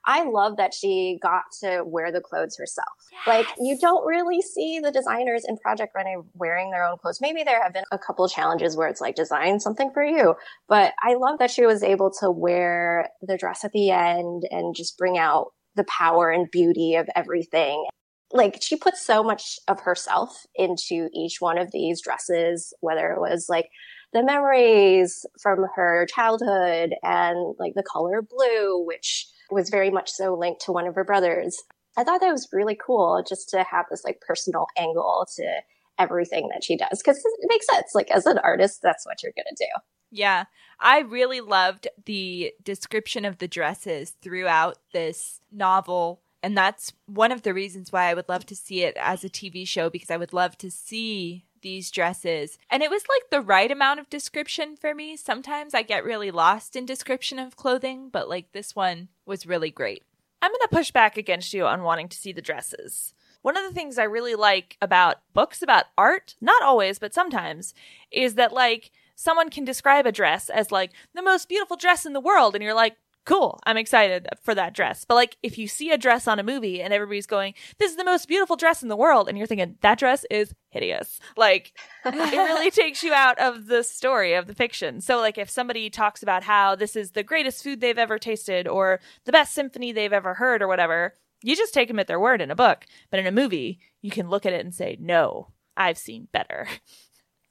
I 0.08 0.24
love 0.24 0.56
that 0.56 0.74
she 0.74 1.20
got 1.22 1.44
to 1.60 1.84
wear 1.86 2.14
the 2.14 2.22
clothes 2.22 2.58
herself. 2.58 2.88
Like 3.28 3.46
you 3.60 3.78
don't 3.78 4.06
really 4.06 4.42
see 4.42 4.80
the 4.80 4.90
designers 4.90 5.44
in 5.46 5.58
Project 5.58 5.94
Runway 5.94 6.16
wearing 6.34 6.72
their 6.72 6.86
own 6.86 6.98
clothes. 6.98 7.20
Maybe 7.22 7.44
there 7.44 7.62
have 7.62 7.74
been 7.74 7.84
a 7.92 8.00
couple 8.00 8.28
challenges 8.30 8.78
where 8.78 8.88
it's 8.88 9.02
like 9.02 9.16
design 9.16 9.60
something 9.60 9.92
for 9.94 10.04
you, 10.04 10.36
but 10.70 10.94
I 11.04 11.16
love 11.16 11.40
that 11.40 11.52
she 11.52 11.66
was 11.66 11.84
able 11.84 12.10
to 12.22 12.32
wear 12.32 13.10
the 13.22 13.38
dress 13.38 13.66
at 13.66 13.74
the 13.74 13.92
end 13.92 14.44
and 14.50 14.74
just 14.74 14.98
bring 14.98 15.18
out 15.18 15.48
the 15.76 15.86
power 15.86 16.32
and 16.32 16.50
beauty 16.50 16.96
of 16.96 17.10
everything. 17.14 17.86
Like 18.32 18.60
she 18.62 18.78
put 18.78 18.96
so 18.96 19.24
much 19.24 19.60
of 19.68 19.82
herself 19.82 20.46
into 20.56 21.10
each 21.14 21.42
one 21.42 21.58
of 21.58 21.72
these 21.72 22.02
dresses, 22.02 22.74
whether 22.80 23.12
it 23.12 23.20
was 23.20 23.48
like 23.50 23.70
the 24.14 24.24
memories 24.24 25.26
from 25.42 25.66
her 25.76 26.08
childhood 26.10 26.94
and 27.04 27.56
like 27.60 27.74
the 27.76 27.84
color 27.84 28.22
blue, 28.22 28.86
which 28.86 29.28
was 29.50 29.70
very 29.70 29.90
much 29.90 30.12
so 30.12 30.34
linked 30.36 30.62
to 30.62 30.72
one 30.72 30.88
of 30.88 30.96
her 30.96 31.04
brothers. 31.04 31.64
I 31.98 32.04
thought 32.04 32.22
that 32.22 32.32
was 32.32 32.50
really 32.52 32.76
cool 32.76 33.24
just 33.28 33.50
to 33.50 33.64
have 33.64 33.86
this 33.90 34.04
like 34.04 34.22
personal 34.22 34.68
angle 34.78 35.28
to 35.36 35.62
everything 36.00 36.50
that 36.50 36.64
she 36.64 36.78
does 36.78 37.02
because 37.04 37.18
it 37.18 37.48
makes 37.50 37.66
sense. 37.68 37.96
Like 37.96 38.12
as 38.12 38.26
an 38.26 38.38
artist, 38.38 38.82
that's 38.82 39.06
what 39.06 39.24
you're 39.24 39.34
going 39.36 39.56
to 39.56 39.66
do. 39.66 39.82
Yeah, 40.10 40.46
I 40.80 41.00
really 41.00 41.42
loved 41.42 41.88
the 42.06 42.54
description 42.64 43.26
of 43.26 43.40
the 43.40 43.48
dresses 43.48 44.12
throughout 44.22 44.78
this 44.94 45.42
novel. 45.52 46.22
And 46.44 46.58
that's 46.58 46.94
one 47.08 47.32
of 47.32 47.42
the 47.42 47.54
reasons 47.54 47.92
why 47.92 48.06
I 48.06 48.14
would 48.14 48.30
love 48.30 48.46
to 48.46 48.56
see 48.56 48.84
it 48.84 48.96
as 49.00 49.24
a 49.24 49.30
TV 49.30 49.68
show 49.68 49.90
because 49.90 50.12
I 50.12 50.18
would 50.18 50.34
love 50.34 50.58
to 50.60 50.72
see 50.72 51.46
these 51.68 51.92
dresses. 51.92 52.58
And 52.70 52.82
it 52.82 52.90
was 52.90 53.04
like 53.10 53.30
the 53.30 53.42
right 53.42 53.70
amount 53.70 54.00
of 54.00 54.10
description 54.10 54.78
for 54.78 54.96
me. 54.96 55.18
Sometimes 55.18 55.74
I 55.74 55.82
get 55.82 56.06
really 56.06 56.32
lost 56.32 56.78
in 56.78 56.86
description 56.86 57.40
of 57.40 57.58
clothing, 57.58 58.08
but 58.10 58.30
like 58.30 58.54
this 58.54 58.74
one 58.74 59.10
was 59.26 59.46
really 59.46 59.70
great. 59.70 60.04
I'm 60.42 60.52
going 60.52 60.62
to 60.62 60.76
push 60.76 60.92
back 60.92 61.18
against 61.18 61.54
you 61.54 61.66
on 61.66 61.84
wanting 61.84 62.08
to 62.08 62.18
see 62.18 62.32
the 62.32 62.42
dresses. 62.42 63.14
One 63.42 63.58
of 63.58 63.66
the 63.66 63.74
things 63.74 63.98
I 63.98 64.04
really 64.04 64.34
like 64.34 64.78
about 64.82 65.18
books 65.34 65.62
about 65.62 65.88
art, 65.98 66.36
not 66.40 66.64
always, 66.64 67.00
but 67.00 67.14
sometimes, 67.14 67.74
is 68.12 68.36
that 68.36 68.54
like 68.54 68.92
someone 69.16 69.50
can 69.50 69.66
describe 69.66 70.06
a 70.06 70.12
dress 70.14 70.50
as 70.50 70.72
like 70.72 70.92
the 71.14 71.22
most 71.22 71.50
beautiful 71.50 71.76
dress 71.76 72.06
in 72.06 72.14
the 72.14 72.22
world. 72.22 72.56
And 72.56 72.64
you're 72.64 72.74
like, 72.74 72.96
cool, 73.28 73.60
I'm 73.66 73.76
excited 73.76 74.26
for 74.42 74.56
that 74.56 74.74
dress. 74.74 75.04
But 75.04 75.16
like 75.16 75.38
if 75.44 75.58
you 75.58 75.68
see 75.68 75.92
a 75.92 75.98
dress 75.98 76.30
on 76.30 76.40
a 76.40 76.44
movie 76.44 76.82
and 76.82 76.94
everybody's 76.94 77.28
going, 77.28 77.56
this 77.78 77.92
is 77.92 77.98
the 77.98 78.06
most 78.06 78.28
beautiful 78.28 78.56
dress 78.56 78.82
in 78.82 78.88
the 78.88 78.96
world. 78.96 79.28
And 79.28 79.38
you're 79.38 79.46
thinking, 79.46 79.76
that 79.82 80.00
dress 80.00 80.26
is 80.32 80.56
hideous. 80.70 81.20
Like 81.36 81.74
it 82.06 82.16
really 82.16 82.72
takes 82.72 83.04
you 83.04 83.14
out 83.14 83.38
of 83.38 83.68
the 83.68 83.84
story 83.84 84.34
of 84.34 84.48
the 84.48 84.56
fiction. 84.56 85.02
So 85.02 85.18
like 85.18 85.38
if 85.38 85.50
somebody 85.50 85.90
talks 85.90 86.24
about 86.24 86.44
how 86.44 86.76
this 86.76 86.96
is 86.96 87.12
the 87.12 87.22
greatest 87.22 87.62
food 87.62 87.82
they've 87.82 87.98
ever 87.98 88.18
tasted 88.18 88.66
or 88.66 89.02
the 89.26 89.34
best 89.34 89.54
symphony 89.54 89.92
they've 89.92 90.14
ever 90.14 90.36
heard 90.36 90.62
or 90.62 90.68
whatever, 90.70 91.14
you 91.44 91.58
just 91.58 91.74
take 91.74 91.90
them 91.90 92.00
at 92.00 92.08
their 92.08 92.22
word 92.22 92.42
in 92.42 92.50
a 92.50 92.56
book. 92.56 92.86
But 93.12 93.20
in 93.20 93.28
a 93.28 93.32
movie, 93.32 93.80
you 94.02 94.10
can 94.10 94.30
look 94.30 94.46
at 94.46 94.54
it 94.54 94.64
and 94.64 94.74
say, 94.74 94.98
no, 95.02 95.52
I've 95.76 95.98
seen 95.98 96.30
better. 96.32 96.70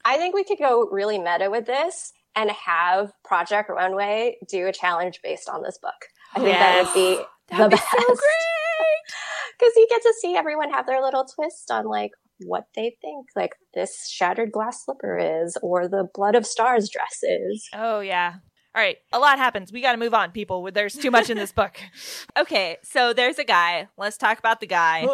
I 0.03 0.17
think 0.17 0.33
we 0.33 0.43
could 0.43 0.57
go 0.57 0.87
really 0.89 1.19
meta 1.19 1.51
with 1.51 1.67
this 1.67 2.13
and 2.37 2.51
have 2.51 3.11
Project 3.25 3.69
Runway 3.69 4.37
do 4.47 4.67
a 4.67 4.71
challenge 4.71 5.19
based 5.23 5.49
on 5.49 5.63
this 5.63 5.79
book. 5.81 5.93
I 6.35 6.39
think 6.39 6.57
that 6.57 6.83
would 6.85 6.93
be 6.93 7.23
That'd 7.49 7.65
the 7.65 7.69
be 7.69 7.75
best. 7.75 7.91
so 7.91 7.97
great. 8.05 8.17
because 9.59 9.73
you 9.75 9.87
get 9.89 10.01
to 10.03 10.13
see 10.21 10.35
everyone 10.35 10.69
have 10.69 10.85
their 10.85 11.01
little 11.01 11.25
twist 11.25 11.71
on 11.71 11.85
like 11.85 12.11
what 12.41 12.65
they 12.75 12.95
think 13.01 13.25
like 13.35 13.53
this 13.73 14.07
shattered 14.07 14.51
glass 14.51 14.85
slipper 14.85 15.17
is 15.43 15.57
or 15.63 15.87
the 15.87 16.07
blood 16.13 16.35
of 16.35 16.45
stars 16.45 16.89
dress 16.89 17.19
is. 17.23 17.67
Oh 17.73 17.99
yeah. 18.01 18.35
All 18.75 18.83
right, 18.83 18.97
a 19.11 19.17
lot 19.17 19.39
happens. 19.39 19.71
We 19.71 19.81
got 19.81 19.93
to 19.93 19.97
move 19.97 20.13
on, 20.13 20.29
people. 20.29 20.69
There's 20.71 20.93
too 20.93 21.09
much 21.09 21.31
in 21.31 21.37
this 21.37 21.51
book. 21.51 21.79
Okay, 22.37 22.77
so 22.83 23.11
there's 23.11 23.39
a 23.39 23.43
guy. 23.43 23.87
Let's 23.97 24.15
talk 24.15 24.37
about 24.37 24.59
the 24.59 24.67
guy. 24.67 25.07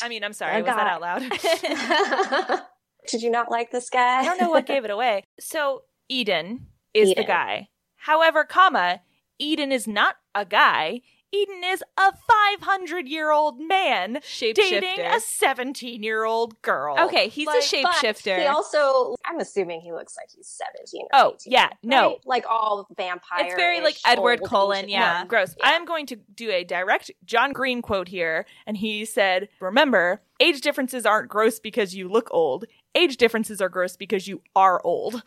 I 0.00 0.08
mean, 0.08 0.22
I'm 0.22 0.32
sorry. 0.32 0.52
I 0.52 0.60
Was 0.60 0.66
that 0.66 0.86
out 0.86 1.00
loud? 1.00 2.62
Did 3.08 3.22
you 3.22 3.30
not 3.32 3.50
like 3.50 3.72
this 3.72 3.90
guy? 3.90 4.20
I 4.20 4.24
don't 4.24 4.40
know 4.40 4.50
what 4.50 4.64
gave 4.64 4.84
it 4.84 4.92
away. 4.92 5.24
So 5.40 5.82
Edan 6.10 6.60
is 6.94 7.14
the 7.14 7.24
guy. 7.24 7.68
However, 7.96 8.44
comma, 8.44 9.00
Edan 9.40 9.72
is 9.72 9.86
not 9.86 10.16
a 10.34 10.44
guy. 10.44 11.00
Edan 11.34 11.72
is 11.72 11.82
a 11.96 12.12
500 12.60 13.08
year 13.08 13.30
old 13.32 13.58
man 13.58 14.18
dating 14.38 15.00
a 15.00 15.18
17 15.18 16.02
year 16.02 16.24
old 16.24 16.60
girl. 16.60 16.98
Okay, 16.98 17.28
he's 17.28 17.46
Like, 17.46 17.62
a 17.72 17.82
But 17.82 17.92
shapeshifter. 17.94 18.38
He 18.38 18.46
also, 18.46 19.14
I'm 19.24 19.40
assuming 19.40 19.80
he 19.80 19.92
looks 19.92 20.14
like 20.14 20.28
he's 20.34 20.46
17 20.46 21.06
or 21.06 21.08
Oh, 21.14 21.32
18, 21.36 21.50
yeah, 21.52 21.68
no. 21.82 22.08
right? 22.08 22.16
Like 22.26 22.44
all 22.50 22.86
vampire. 22.98 23.46
It's 23.46 23.54
very, 23.54 23.80
like, 23.80 23.96
Edward 24.04 24.42
Cullen, 24.44 24.90
yeah. 24.90 25.20
No, 25.22 25.28
gross. 25.28 25.54
Yeah. 25.58 25.68
I 25.68 25.70
am 25.72 25.86
going 25.86 26.04
to 26.06 26.16
do 26.16 26.50
a 26.50 26.64
direct 26.64 27.10
John 27.24 27.54
Green 27.54 27.80
quote 27.80 28.08
here, 28.08 28.44
and 28.66 28.76
he 28.76 29.06
said, 29.06 29.48
Remember, 29.58 30.20
age 30.38 30.60
differences 30.60 31.06
aren't 31.06 31.30
gross 31.30 31.58
because 31.60 31.94
you 31.94 32.10
look 32.10 32.28
old. 32.30 32.66
Age 32.94 33.16
differences 33.16 33.62
are 33.62 33.70
gross 33.70 33.96
because 33.96 34.28
you 34.28 34.42
are 34.54 34.82
old. 34.84 35.22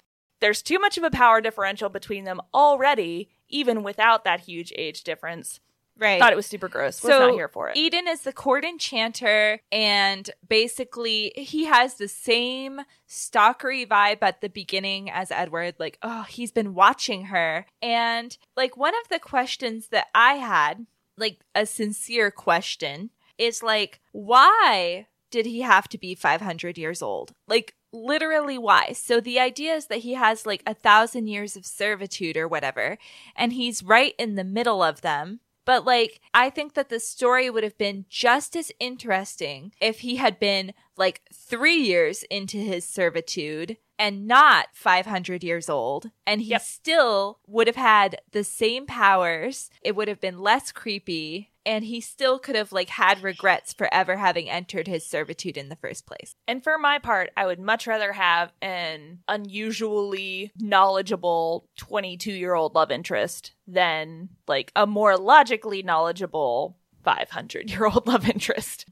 There's 0.46 0.62
too 0.62 0.78
much 0.78 0.96
of 1.00 1.04
a 1.04 1.10
power 1.10 1.42
differential 1.42 1.90
between 1.90 2.24
them 2.24 2.40
already, 2.54 3.30
even 3.50 3.82
without 3.82 4.26
that 4.26 4.42
huge 4.42 4.72
age 4.76 5.04
difference. 5.04 5.60
right. 5.98 6.20
Thought 6.22 6.34
it 6.34 6.36
was 6.36 6.46
super 6.46 6.68
gross. 6.68 7.02
Was 7.02 7.12
So, 7.12 7.20
not 7.30 7.34
here 7.34 7.48
for 7.48 7.70
it. 7.70 7.76
Edan 7.76 8.08
is 8.08 8.22
the 8.22 8.32
court 8.32 8.64
enchanter, 8.64 9.60
and 9.72 10.30
basically, 10.48 11.32
he 11.36 11.66
has 11.66 11.96
the 11.96 12.08
same 12.08 12.82
stalkery 13.10 13.88
vibe 13.88 14.20
at 14.22 14.42
the 14.42 14.50
beginning 14.50 15.10
as 15.10 15.32
Edward. 15.32 15.74
Like, 15.80 15.98
oh, 16.04 16.28
he's 16.30 16.52
been 16.52 16.76
watching 16.76 17.26
her. 17.26 17.66
And, 17.82 18.38
like, 18.56 18.78
one 18.78 18.94
of 19.02 19.10
the 19.10 19.18
questions 19.18 19.88
that 19.88 20.10
I 20.14 20.34
had, 20.34 20.86
like, 21.18 21.40
a 21.56 21.66
sincere 21.66 22.30
question, 22.30 23.10
is 23.40 23.64
like, 23.64 24.00
why 24.12 25.08
did 25.32 25.48
he 25.48 25.62
have 25.62 25.88
to 25.90 25.98
be 25.98 26.14
500 26.14 26.78
years 26.78 27.02
old? 27.02 27.34
Like, 27.48 27.74
literally, 27.96 28.58
why? 28.58 28.92
So, 28.92 29.20
the 29.20 29.40
idea 29.40 29.74
is 29.74 29.88
that 29.88 30.00
he 30.00 30.14
has, 30.14 30.46
like, 30.46 30.62
a 30.68 30.74
thousand 30.74 31.28
years 31.28 31.56
of 31.56 31.66
servitude 31.66 32.38
or 32.38 32.48
whatever, 32.48 32.98
and 33.36 33.54
he's 33.54 33.82
right 33.82 34.14
in 34.20 34.36
the 34.36 34.44
middle 34.44 34.84
of 34.84 35.02
them. 35.02 35.40
But 35.66 35.84
like, 35.84 36.22
I 36.34 36.52
think 36.52 36.76
that 36.76 36.90
the 36.90 37.00
story 37.00 37.50
would 37.50 37.64
have 37.64 37.78
been 37.78 38.06
just 38.08 38.56
as 38.56 38.72
interesting 38.80 39.74
if 39.82 40.02
he 40.02 40.18
had 40.18 40.40
been 40.40 40.74
like 40.96 41.22
three 41.34 41.78
years 41.78 42.24
into 42.30 42.58
his 42.58 42.86
servitude 42.86 43.78
and 43.98 44.28
not 44.28 44.68
500 44.74 45.44
years 45.44 45.70
old. 45.70 46.12
And 46.28 46.42
he 46.42 46.50
Yep. 46.50 46.62
still 46.62 47.40
would 47.48 47.68
have 47.68 47.76
had 47.76 48.22
the 48.32 48.44
same 48.44 48.86
powers. 48.86 49.70
It 49.82 49.96
would 49.96 50.08
have 50.08 50.20
been 50.22 50.40
less 50.40 50.72
creepy. 50.72 51.52
And 51.68 51.84
he 51.86 52.00
still 52.00 52.38
could 52.38 52.56
have 52.56 52.72
like 52.72 52.90
had 52.90 53.24
regrets 53.24 53.74
for 53.74 53.92
ever 53.92 54.18
having 54.18 54.48
entered 54.48 54.86
his 54.88 55.04
servitude 55.04 55.58
in 55.58 55.70
the 55.70 55.76
first 55.76 56.06
place. 56.06 56.36
And 56.48 56.64
for 56.64 56.78
my 56.78 57.00
part, 57.00 57.32
I 57.36 57.48
would 57.48 57.60
much 57.60 57.88
rather 57.88 58.14
have 58.14 58.54
an 58.62 59.24
unusually 59.28 60.52
knowledgeable 60.60 61.68
22 61.78 62.32
year 62.32 62.54
old 62.54 62.76
love 62.76 62.92
interest 62.92 63.54
than 63.68 64.30
like 64.48 64.72
a 64.76 64.86
more 64.86 65.18
logically 65.18 65.82
knowledgeable 65.82 66.78
500 67.04 67.70
year 67.72 67.86
old 67.86 68.06
love 68.08 68.30
interest. 68.30 68.86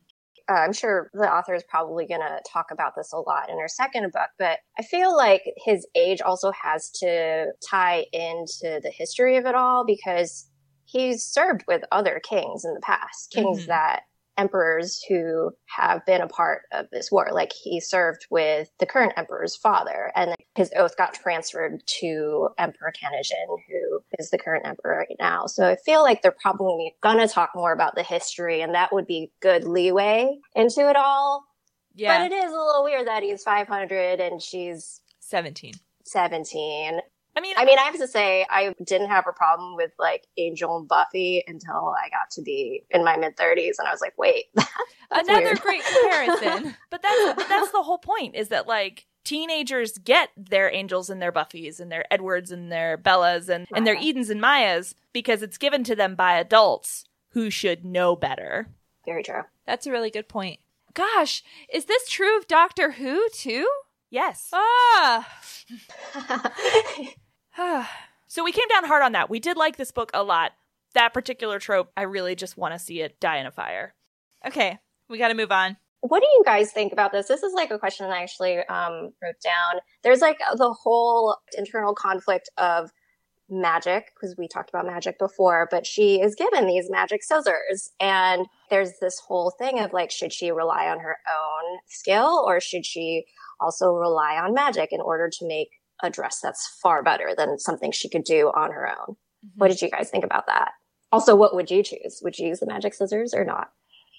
Uh, 0.49 0.53
I'm 0.53 0.73
sure 0.73 1.09
the 1.13 1.31
author 1.31 1.53
is 1.53 1.63
probably 1.63 2.05
going 2.05 2.21
to 2.21 2.41
talk 2.51 2.67
about 2.71 2.93
this 2.95 3.13
a 3.13 3.17
lot 3.17 3.49
in 3.49 3.59
her 3.59 3.67
second 3.67 4.11
book, 4.11 4.29
but 4.37 4.59
I 4.77 4.83
feel 4.83 5.15
like 5.15 5.43
his 5.57 5.87
age 5.95 6.21
also 6.21 6.51
has 6.51 6.89
to 6.99 7.47
tie 7.67 8.05
into 8.11 8.79
the 8.83 8.91
history 8.93 9.37
of 9.37 9.45
it 9.45 9.55
all 9.55 9.85
because 9.85 10.49
he's 10.85 11.23
served 11.23 11.63
with 11.67 11.83
other 11.91 12.21
kings 12.27 12.65
in 12.65 12.73
the 12.73 12.81
past, 12.81 13.31
kings 13.31 13.63
Mhm. 13.63 13.67
that 13.67 14.01
emperors 14.37 15.03
who 15.07 15.51
have 15.65 16.05
been 16.05 16.21
a 16.21 16.27
part 16.27 16.63
of 16.71 16.87
this 16.91 17.11
war. 17.11 17.29
Like 17.31 17.51
he 17.53 17.79
served 17.79 18.25
with 18.29 18.69
the 18.79 18.85
current 18.85 19.13
emperor's 19.17 19.55
father, 19.55 20.11
and 20.15 20.35
his 20.55 20.71
oath 20.75 20.97
got 20.97 21.13
transferred 21.13 21.81
to 21.99 22.49
Emperor 22.57 22.91
Khanujin, 22.91 23.57
who 23.67 23.99
is 24.19 24.29
the 24.29 24.37
current 24.37 24.65
emperor 24.65 25.05
right 25.07 25.17
now. 25.19 25.45
So 25.45 25.67
I 25.67 25.75
feel 25.85 26.03
like 26.03 26.21
they're 26.21 26.35
probably 26.41 26.95
going 27.01 27.19
to 27.19 27.27
talk 27.27 27.51
more 27.55 27.73
about 27.73 27.95
the 27.95 28.03
history, 28.03 28.61
and 28.61 28.75
that 28.75 28.93
would 28.93 29.07
be 29.07 29.31
good 29.41 29.63
leeway 29.63 30.37
into 30.55 30.89
it 30.89 30.95
all. 30.95 31.43
Yeah. 31.95 32.17
But 32.17 32.31
it 32.31 32.35
is 32.35 32.51
a 32.51 32.57
little 32.57 32.83
weird 32.83 33.07
that 33.07 33.23
he's 33.23 33.43
500 33.43 34.19
and 34.19 34.41
she's 34.41 35.01
17. 35.19 35.73
17. 36.05 36.99
I 37.35 37.41
mean, 37.41 37.55
I 37.57 37.65
mean, 37.65 37.79
I 37.79 37.83
have 37.83 37.97
to 37.97 38.07
say, 38.07 38.45
I 38.49 38.75
didn't 38.85 39.09
have 39.09 39.25
a 39.27 39.33
problem 39.33 39.75
with 39.75 39.91
like 39.97 40.27
Angel 40.37 40.77
and 40.77 40.87
Buffy 40.87 41.43
until 41.47 41.93
I 41.97 42.09
got 42.09 42.29
to 42.33 42.41
be 42.41 42.83
in 42.91 43.03
my 43.03 43.17
mid 43.17 43.35
30s, 43.37 43.73
and 43.79 43.87
I 43.87 43.91
was 43.91 44.01
like, 44.01 44.13
wait, 44.17 44.45
that's 44.55 44.69
Another 45.27 45.45
weird. 45.45 45.61
great 45.61 45.81
comparison. 46.01 46.75
but 46.91 47.01
that's 47.01 47.33
but 47.35 47.49
that's 47.49 47.71
the 47.71 47.81
whole 47.81 47.97
point 47.97 48.35
is 48.35 48.49
that 48.49 48.67
like 48.67 49.07
teenagers 49.23 49.97
get 49.97 50.29
their 50.37 50.71
angels 50.71 51.09
and 51.09 51.21
their 51.21 51.31
Buffys 51.31 51.79
and 51.79 51.91
their 51.91 52.05
Edwards 52.11 52.51
and 52.51 52.71
their 52.71 52.97
Bellas 52.97 53.49
and, 53.49 53.65
and 53.73 53.87
their 53.87 53.95
Edans 53.95 54.29
and 54.29 54.41
Maias 54.41 54.93
because 55.13 55.41
it's 55.41 55.57
given 55.57 55.83
to 55.85 55.95
them 55.95 56.13
by 56.15 56.33
adults 56.37 57.05
who 57.29 57.49
should 57.49 57.83
know 57.85 58.15
better. 58.15 58.67
Very 59.05 59.23
true. 59.23 59.41
That's 59.65 59.87
a 59.87 59.91
really 59.91 60.11
good 60.11 60.27
point. 60.27 60.59
Gosh, 60.93 61.41
is 61.73 61.85
this 61.85 62.07
true 62.09 62.37
of 62.37 62.47
Doctor 62.47 62.91
Who 62.91 63.27
too? 63.33 63.67
Yes. 64.13 64.49
Ah. 64.53 65.27
So 68.27 68.43
we 68.43 68.51
came 68.51 68.67
down 68.67 68.85
hard 68.85 69.03
on 69.03 69.11
that. 69.11 69.29
We 69.29 69.39
did 69.39 69.57
like 69.57 69.77
this 69.77 69.91
book 69.91 70.09
a 70.11 70.23
lot. 70.23 70.53
That 70.95 71.13
particular 71.13 71.59
trope, 71.59 71.91
I 71.95 72.01
really 72.01 72.33
just 72.35 72.57
want 72.57 72.73
to 72.73 72.79
see 72.79 73.01
it 73.01 73.19
die 73.19 73.37
in 73.37 73.45
a 73.45 73.51
fire. 73.51 73.93
okay, 74.45 74.79
we 75.07 75.19
got 75.19 75.27
to 75.27 75.35
move 75.35 75.51
on. 75.51 75.77
what 76.01 76.21
do 76.21 76.27
you 76.27 76.41
guys 76.43 76.71
think 76.71 76.91
about 76.93 77.11
this? 77.11 77.27
This 77.27 77.43
is 77.43 77.53
like 77.53 77.69
a 77.69 77.77
question 77.77 78.07
I 78.09 78.23
actually 78.23 78.57
um, 78.57 79.13
wrote 79.21 79.39
down. 79.43 79.81
There's 80.03 80.21
like 80.21 80.39
the 80.55 80.73
whole 80.73 81.37
internal 81.55 81.93
conflict 81.93 82.49
of 82.57 82.89
magic 83.49 84.11
because 84.15 84.35
we 84.37 84.47
talked 84.47 84.69
about 84.69 84.85
magic 84.87 85.19
before, 85.19 85.67
but 85.69 85.85
she 85.85 86.19
is 86.21 86.33
given 86.33 86.65
these 86.65 86.89
magic 86.89 87.23
scissors, 87.23 87.91
and 87.99 88.47
there's 88.69 88.93
this 88.99 89.19
whole 89.19 89.51
thing 89.59 89.79
of 89.79 89.93
like, 89.93 90.09
should 90.11 90.33
she 90.33 90.51
rely 90.51 90.87
on 90.87 90.99
her 90.99 91.17
own 91.29 91.79
skill 91.87 92.43
or 92.47 92.59
should 92.59 92.85
she 92.85 93.25
also 93.63 93.93
rely 93.93 94.37
on 94.37 94.53
magic 94.53 94.89
in 94.91 95.01
order 95.01 95.29
to 95.29 95.47
make 95.47 95.69
a 96.01 96.09
dress 96.09 96.39
that's 96.41 96.67
far 96.81 97.01
better 97.01 97.33
than 97.37 97.57
something 97.57 97.91
she 97.91 98.09
could 98.09 98.23
do 98.23 98.51
on 98.55 98.71
her 98.71 98.87
own? 98.87 99.15
Mm-hmm. 99.15 99.57
What 99.57 99.69
did 99.69 99.81
you 99.81 99.89
guys 99.89 100.09
think 100.09 100.25
about 100.25 100.47
that? 100.47 100.71
Also, 101.11 101.35
what 101.35 101.55
would 101.55 101.69
you 101.69 101.83
choose? 101.83 102.21
Would 102.23 102.37
you 102.39 102.47
use 102.47 102.59
the 102.59 102.65
magic 102.65 102.93
scissors 102.93 103.33
or 103.33 103.45
not? 103.45 103.71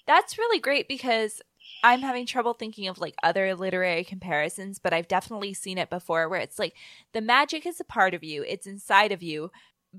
That's 0.07 0.37
really 0.37 0.59
great 0.59 0.87
because 0.87 1.41
I'm 1.83 2.01
having 2.01 2.25
trouble 2.25 2.53
thinking 2.53 2.87
of 2.87 2.99
like 2.99 3.15
other 3.21 3.53
literary 3.55 4.03
comparisons, 4.03 4.79
but 4.79 4.93
I've 4.93 5.07
definitely 5.07 5.53
seen 5.53 5.77
it 5.77 5.89
before 5.89 6.29
where 6.29 6.39
it's 6.39 6.57
like 6.57 6.73
the 7.13 7.21
magic 7.21 7.65
is 7.65 7.79
a 7.79 7.85
part 7.85 8.13
of 8.13 8.23
you, 8.23 8.43
it's 8.47 8.67
inside 8.67 9.11
of 9.11 9.21
you, 9.21 9.51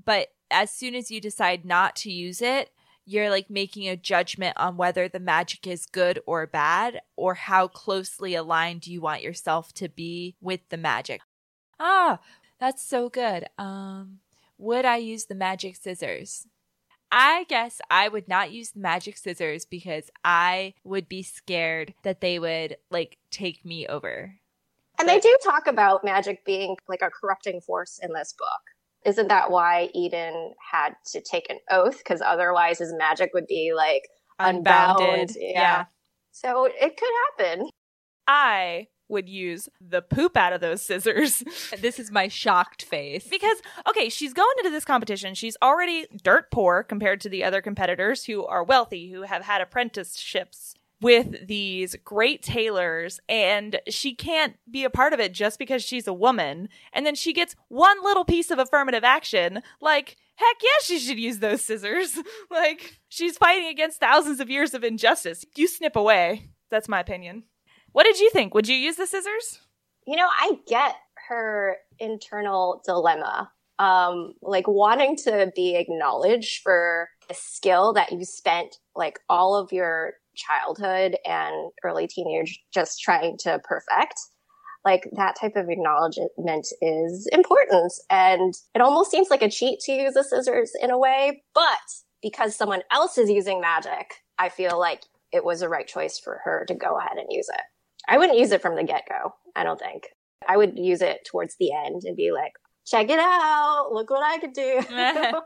but 0.05 0.29
as 0.49 0.71
soon 0.71 0.95
as 0.95 1.11
you 1.11 1.21
decide 1.21 1.65
not 1.65 1.95
to 1.97 2.11
use 2.11 2.41
it, 2.41 2.71
you're 3.07 3.29
like 3.29 3.49
making 3.49 3.87
a 3.87 3.95
judgment 3.95 4.55
on 4.57 4.75
whether 4.75 5.07
the 5.07 5.19
magic 5.19 5.65
is 5.65 5.85
good 5.85 6.19
or 6.27 6.45
bad 6.45 6.99
or 7.15 7.33
how 7.35 7.67
closely 7.67 8.35
aligned 8.35 8.85
you 8.85 8.99
want 8.99 9.23
yourself 9.23 9.73
to 9.73 9.87
be 9.87 10.35
with 10.41 10.59
the 10.69 10.77
magic. 10.77 11.21
Ah, 11.79 12.19
that's 12.59 12.85
so 12.85 13.09
good. 13.09 13.47
Um 13.57 14.19
would 14.59 14.85
I 14.85 14.97
use 14.97 15.25
the 15.25 15.35
magic 15.35 15.75
scissors? 15.75 16.47
I 17.11 17.45
guess 17.47 17.79
I 17.89 18.09
would 18.09 18.27
not 18.27 18.51
use 18.51 18.71
the 18.71 18.81
magic 18.81 19.15
scissors 19.17 19.63
because 19.65 20.09
I 20.25 20.73
would 20.83 21.07
be 21.07 21.23
scared 21.23 21.93
that 22.03 22.19
they 22.19 22.39
would 22.39 22.75
like 22.91 23.17
take 23.31 23.63
me 23.63 23.87
over. 23.87 24.33
And 24.99 25.07
they 25.07 25.19
do 25.19 25.37
talk 25.43 25.67
about 25.67 26.03
magic 26.03 26.43
being 26.43 26.75
like 26.89 27.01
a 27.01 27.09
corrupting 27.09 27.61
force 27.61 27.99
in 28.01 28.11
this 28.13 28.33
book. 28.37 28.47
Isn't 29.07 29.29
that 29.29 29.49
why 29.49 29.89
Edan 29.95 30.51
had 30.71 30.91
to 31.13 31.21
take 31.21 31.49
an 31.49 31.59
oath? 31.71 31.97
Because 31.97 32.21
otherwise 32.21 32.79
his 32.79 32.93
magic 32.93 33.31
would 33.33 33.47
be 33.47 33.71
like 33.73 34.03
unbound. 34.37 34.99
Unbounded. 34.99 35.37
Yeah. 35.39 35.85
So 36.31 36.65
it 36.65 36.97
could 36.97 37.45
happen. 37.47 37.69
I 38.27 38.87
would 39.07 39.29
use 39.29 39.69
the 39.79 40.01
poop 40.01 40.35
out 40.35 40.51
of 40.51 40.59
those 40.59 40.81
scissors. 40.81 41.41
This 41.79 41.99
is 41.99 42.11
my 42.11 42.27
shocked 42.27 42.83
face. 42.83 43.27
because 43.29 43.57
okay 43.87 44.09
she's 44.09 44.33
going 44.33 44.53
into 44.59 44.71
this 44.71 44.83
competition 44.85 45.33
she's 45.35 45.55
already 45.61 46.07
dirt 46.23 46.51
poor 46.51 46.83
compared 46.83 47.21
to 47.21 47.29
the 47.29 47.43
other 47.43 47.61
competitors 47.61 48.25
who 48.25 48.45
are 48.45 48.63
wealthy 48.63 49.11
who 49.11 49.21
have 49.21 49.43
had 49.43 49.61
apprenticeships 49.61 50.73
with 51.01 51.47
these 51.47 51.95
great 52.03 52.41
tailors 52.41 53.19
and 53.29 53.79
she 53.87 54.15
can't 54.15 54.55
be 54.69 54.83
a 54.83 54.89
part 54.89 55.13
of 55.13 55.19
it 55.19 55.31
just 55.31 55.59
because 55.59 55.83
she's 55.83 56.07
a 56.07 56.13
woman 56.13 56.69
and 56.91 57.05
then 57.05 57.13
she 57.13 57.33
gets 57.33 57.55
one 57.67 58.03
little 58.03 58.25
piece 58.25 58.49
of 58.49 58.57
affirmative 58.57 59.03
action 59.03 59.61
like 59.79 60.17
Heck 60.37 60.57
yeah, 60.61 60.69
she 60.83 60.99
should 60.99 61.17
use 61.17 61.39
those 61.39 61.63
scissors. 61.63 62.15
like, 62.51 62.99
she's 63.09 63.37
fighting 63.37 63.69
against 63.69 63.99
thousands 63.99 64.39
of 64.39 64.51
years 64.51 64.75
of 64.75 64.83
injustice. 64.83 65.43
You 65.55 65.67
snip 65.67 65.95
away. 65.95 66.51
That's 66.69 66.87
my 66.87 66.99
opinion. 66.99 67.43
What 67.91 68.03
did 68.03 68.19
you 68.19 68.29
think? 68.29 68.53
Would 68.53 68.67
you 68.67 68.75
use 68.75 68.97
the 68.97 69.07
scissors? 69.07 69.61
You 70.05 70.15
know, 70.15 70.27
I 70.27 70.59
get 70.67 70.95
her 71.27 71.77
internal 71.97 72.83
dilemma. 72.85 73.51
Um, 73.79 74.33
like 74.41 74.67
wanting 74.67 75.15
to 75.17 75.51
be 75.55 75.75
acknowledged 75.75 76.61
for 76.61 77.09
a 77.29 77.33
skill 77.33 77.93
that 77.93 78.11
you 78.11 78.23
spent 78.23 78.77
like 78.95 79.19
all 79.29 79.55
of 79.55 79.71
your 79.71 80.13
childhood 80.37 81.17
and 81.25 81.71
early 81.83 82.07
teenage 82.07 82.59
just 82.73 83.01
trying 83.01 83.37
to 83.39 83.59
perfect 83.63 84.15
like 84.87 85.09
that 85.17 85.35
type 85.39 85.57
of 85.57 85.69
acknowledgement 85.69 86.65
is 86.81 87.27
important. 87.33 87.91
And 88.09 88.53
it 88.73 88.81
almost 88.81 89.11
seems 89.11 89.29
like 89.29 89.41
a 89.41 89.49
cheat 89.49 89.81
to 89.81 89.91
use 89.91 90.13
the 90.13 90.23
scissors 90.23 90.71
in 90.81 90.91
a 90.91 90.97
way, 90.97 91.43
but 91.53 91.77
because 92.21 92.55
someone 92.55 92.83
else 92.89 93.17
is 93.17 93.29
using 93.29 93.59
magic, 93.59 94.13
I 94.39 94.47
feel 94.47 94.79
like 94.79 95.01
it 95.33 95.43
was 95.43 95.61
a 95.61 95.67
right 95.67 95.85
choice 95.85 96.17
for 96.17 96.39
her 96.45 96.63
to 96.69 96.73
go 96.73 96.97
ahead 96.97 97.17
and 97.17 97.27
use 97.29 97.49
it. 97.53 97.61
I 98.07 98.17
wouldn't 98.17 98.39
use 98.39 98.51
it 98.51 98.61
from 98.61 98.77
the 98.77 98.83
get 98.85 99.03
go. 99.09 99.33
I 99.57 99.65
don't 99.65 99.79
think. 99.79 100.07
I 100.47 100.55
would 100.55 100.77
use 100.77 101.01
it 101.01 101.27
towards 101.29 101.57
the 101.59 101.73
end 101.73 102.03
and 102.05 102.15
be 102.15 102.31
like, 102.31 102.53
check 102.85 103.09
it 103.09 103.19
out. 103.19 103.89
Look 103.91 104.09
what 104.09 104.23
I 104.23 104.37
could 104.37 104.53
do. 104.53 104.81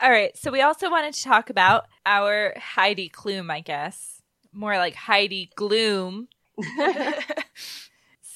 All 0.00 0.10
right. 0.10 0.36
So 0.36 0.52
we 0.52 0.60
also 0.60 0.90
wanted 0.90 1.14
to 1.14 1.24
talk 1.24 1.50
about 1.50 1.86
our 2.04 2.54
Heidi 2.56 3.08
Klum, 3.08 3.50
I 3.50 3.60
guess. 3.60 4.15
More 4.56 4.76
like 4.78 4.94
Heidi 4.94 5.50
Gloom. 5.54 6.28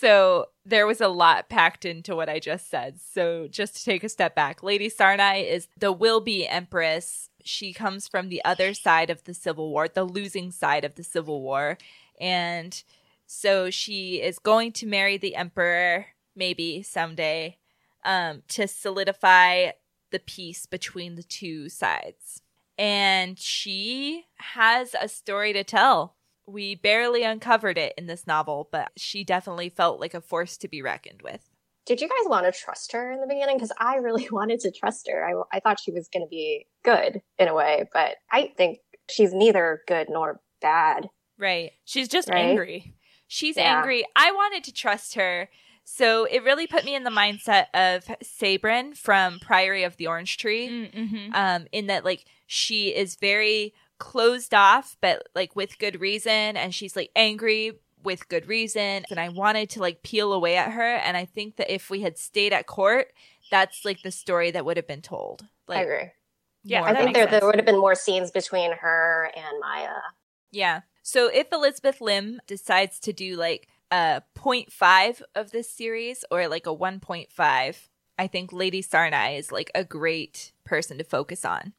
So 0.00 0.46
there 0.64 0.86
was 0.86 1.02
a 1.02 1.08
lot 1.08 1.50
packed 1.50 1.84
into 1.84 2.16
what 2.16 2.30
I 2.30 2.38
just 2.38 2.70
said. 2.70 2.98
So 2.98 3.48
just 3.48 3.76
to 3.76 3.84
take 3.84 4.02
a 4.02 4.08
step 4.08 4.34
back, 4.34 4.62
Lady 4.62 4.88
Sarnai 4.88 5.46
is 5.46 5.68
the 5.76 5.92
will 5.92 6.22
be 6.22 6.46
empress. 6.48 7.28
She 7.44 7.74
comes 7.74 8.08
from 8.08 8.30
the 8.30 8.42
other 8.42 8.72
side 8.72 9.10
of 9.10 9.22
the 9.24 9.34
Civil 9.34 9.68
War, 9.68 9.88
the 9.88 10.04
losing 10.04 10.52
side 10.52 10.86
of 10.86 10.94
the 10.94 11.04
Civil 11.04 11.42
War. 11.42 11.76
And 12.18 12.82
so 13.26 13.68
she 13.68 14.22
is 14.22 14.38
going 14.38 14.72
to 14.72 14.86
marry 14.86 15.18
the 15.18 15.36
emperor, 15.36 16.06
maybe 16.34 16.82
someday, 16.82 17.58
um, 18.02 18.42
to 18.48 18.68
solidify 18.68 19.72
the 20.12 20.18
peace 20.18 20.64
between 20.64 21.16
the 21.16 21.22
two 21.22 21.68
sides. 21.68 22.40
And 22.80 23.38
she 23.38 24.24
has 24.38 24.96
a 24.98 25.06
story 25.06 25.52
to 25.52 25.62
tell 25.62 26.16
we 26.46 26.74
barely 26.74 27.22
uncovered 27.24 27.76
it 27.76 27.92
in 27.98 28.06
this 28.06 28.26
novel, 28.26 28.70
but 28.72 28.90
she 28.96 29.22
definitely 29.22 29.68
felt 29.68 30.00
like 30.00 30.14
a 30.14 30.20
force 30.22 30.56
to 30.56 30.66
be 30.66 30.80
reckoned 30.80 31.20
with. 31.22 31.50
Did 31.84 32.00
you 32.00 32.08
guys 32.08 32.26
want 32.26 32.46
to 32.46 32.58
trust 32.58 32.92
her 32.92 33.12
in 33.12 33.20
the 33.20 33.26
beginning? 33.26 33.58
Because 33.58 33.72
I 33.78 33.96
really 33.96 34.28
wanted 34.32 34.60
to 34.60 34.70
trust 34.70 35.10
her. 35.12 35.22
I, 35.22 35.58
I 35.58 35.60
thought 35.60 35.78
she 35.78 35.92
was 35.92 36.08
going 36.08 36.24
to 36.24 36.30
be 36.30 36.68
good 36.82 37.20
in 37.38 37.48
a 37.48 37.54
way, 37.54 37.84
but 37.92 38.16
I 38.32 38.54
think 38.56 38.78
she's 39.10 39.34
neither 39.34 39.82
good 39.86 40.06
nor 40.08 40.40
bad. 40.62 41.10
Right. 41.38 41.72
She's 41.84 42.08
just 42.08 42.30
right? 42.30 42.46
angry. 42.46 42.94
She's 43.28 43.58
yeah. 43.58 43.76
angry. 43.76 44.06
I 44.16 44.32
wanted 44.32 44.64
to 44.64 44.72
trust 44.72 45.16
her. 45.16 45.50
So 45.92 46.24
it 46.24 46.44
really 46.44 46.68
put 46.68 46.84
me 46.84 46.94
in 46.94 47.02
the 47.02 47.10
mindset 47.10 47.66
of 47.74 48.04
Sabran 48.22 48.96
from 48.96 49.40
Priory 49.40 49.82
of 49.82 49.96
the 49.96 50.06
Orange 50.06 50.38
Tree, 50.38 50.68
mm, 50.68 50.94
mm-hmm. 50.94 51.34
um, 51.34 51.66
in 51.72 51.88
that 51.88 52.04
like 52.04 52.26
she 52.46 52.94
is 52.94 53.16
very 53.16 53.74
closed 53.98 54.54
off, 54.54 54.96
but 55.00 55.28
like 55.34 55.56
with 55.56 55.80
good 55.80 56.00
reason. 56.00 56.56
And 56.56 56.72
she's 56.72 56.94
like 56.94 57.10
angry 57.16 57.72
with 58.04 58.28
good 58.28 58.46
reason. 58.46 59.04
And 59.10 59.18
I 59.18 59.30
wanted 59.30 59.68
to 59.70 59.80
like 59.80 60.04
peel 60.04 60.32
away 60.32 60.56
at 60.56 60.70
her. 60.70 60.94
And 60.94 61.16
I 61.16 61.24
think 61.24 61.56
that 61.56 61.74
if 61.74 61.90
we 61.90 62.02
had 62.02 62.16
stayed 62.16 62.52
at 62.52 62.68
court, 62.68 63.12
that's 63.50 63.84
like 63.84 64.02
the 64.02 64.12
story 64.12 64.52
that 64.52 64.64
would 64.64 64.76
have 64.76 64.86
been 64.86 65.02
told. 65.02 65.44
Like, 65.66 65.78
I 65.78 65.82
agree. 65.82 66.10
Yeah, 66.62 66.84
I 66.84 66.94
think 66.94 67.14
there, 67.14 67.26
there 67.26 67.44
would 67.44 67.56
have 67.56 67.66
been 67.66 67.80
more 67.80 67.96
scenes 67.96 68.30
between 68.30 68.70
her 68.72 69.32
and 69.36 69.60
Maia. 69.60 69.96
Yeah. 70.52 70.82
So 71.02 71.26
if 71.26 71.48
Elizabeth 71.52 72.00
Lim 72.00 72.40
decides 72.46 73.00
to 73.00 73.12
do 73.12 73.36
like 73.36 73.66
a 73.90 74.22
0.5 74.36 75.22
of 75.34 75.50
this 75.50 75.70
series 75.70 76.24
or 76.30 76.48
like 76.48 76.66
a 76.66 76.74
1.5, 76.74 77.88
I 78.18 78.26
think 78.26 78.52
Lady 78.52 78.82
Sarnai 78.82 79.38
is 79.38 79.50
like 79.50 79.70
a 79.74 79.84
great 79.84 80.52
person 80.64 80.98
to 80.98 81.04
focus 81.04 81.44
on. 81.44 81.72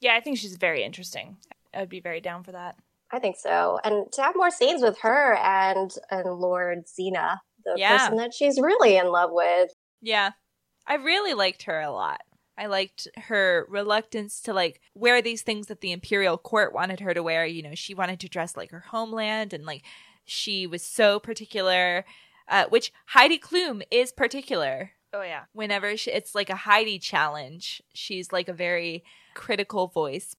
Yeah, 0.00 0.14
I 0.14 0.20
think 0.20 0.38
she's 0.38 0.56
very 0.56 0.84
interesting. 0.84 1.36
I 1.74 1.80
would 1.80 1.88
be 1.88 2.00
very 2.00 2.20
down 2.20 2.42
for 2.42 2.52
that. 2.52 2.76
I 3.10 3.18
think 3.18 3.36
so. 3.36 3.78
And 3.84 4.10
to 4.12 4.22
have 4.22 4.34
more 4.36 4.50
scenes 4.50 4.82
with 4.82 4.98
her 5.00 5.36
and 5.36 5.92
and 6.10 6.28
Lord 6.40 6.88
Zena, 6.88 7.40
the 7.64 7.74
yeah. 7.76 7.98
person 7.98 8.16
that 8.16 8.34
she's 8.34 8.60
really 8.60 8.96
in 8.96 9.06
love 9.06 9.30
with. 9.32 9.70
Yeah. 10.02 10.32
I 10.86 10.94
really 10.94 11.34
liked 11.34 11.64
her 11.64 11.80
a 11.80 11.90
lot. 11.90 12.20
I 12.58 12.66
liked 12.66 13.06
her 13.16 13.66
reluctance 13.68 14.40
to 14.42 14.54
like 14.54 14.80
wear 14.94 15.20
these 15.20 15.42
things 15.42 15.66
that 15.66 15.82
the 15.82 15.92
imperial 15.92 16.38
court 16.38 16.72
wanted 16.72 17.00
her 17.00 17.12
to 17.12 17.22
wear. 17.22 17.44
You 17.44 17.62
know, 17.62 17.74
she 17.74 17.94
wanted 17.94 18.20
to 18.20 18.28
dress 18.28 18.56
like 18.56 18.70
her 18.70 18.84
homeland 18.88 19.52
and 19.52 19.66
like 19.66 19.84
she 20.26 20.66
was 20.66 20.82
so 20.82 21.18
particular, 21.18 22.04
uh, 22.48 22.66
which 22.68 22.92
Heidi 23.06 23.38
Klum 23.38 23.82
is 23.90 24.12
particular. 24.12 24.92
Oh 25.12 25.22
yeah. 25.22 25.44
Whenever 25.52 25.96
she, 25.96 26.10
it's 26.10 26.34
like 26.34 26.50
a 26.50 26.56
Heidi 26.56 26.98
challenge, 26.98 27.82
she's 27.94 28.32
like 28.32 28.48
a 28.48 28.52
very 28.52 29.04
critical 29.34 29.86
voice. 29.86 30.36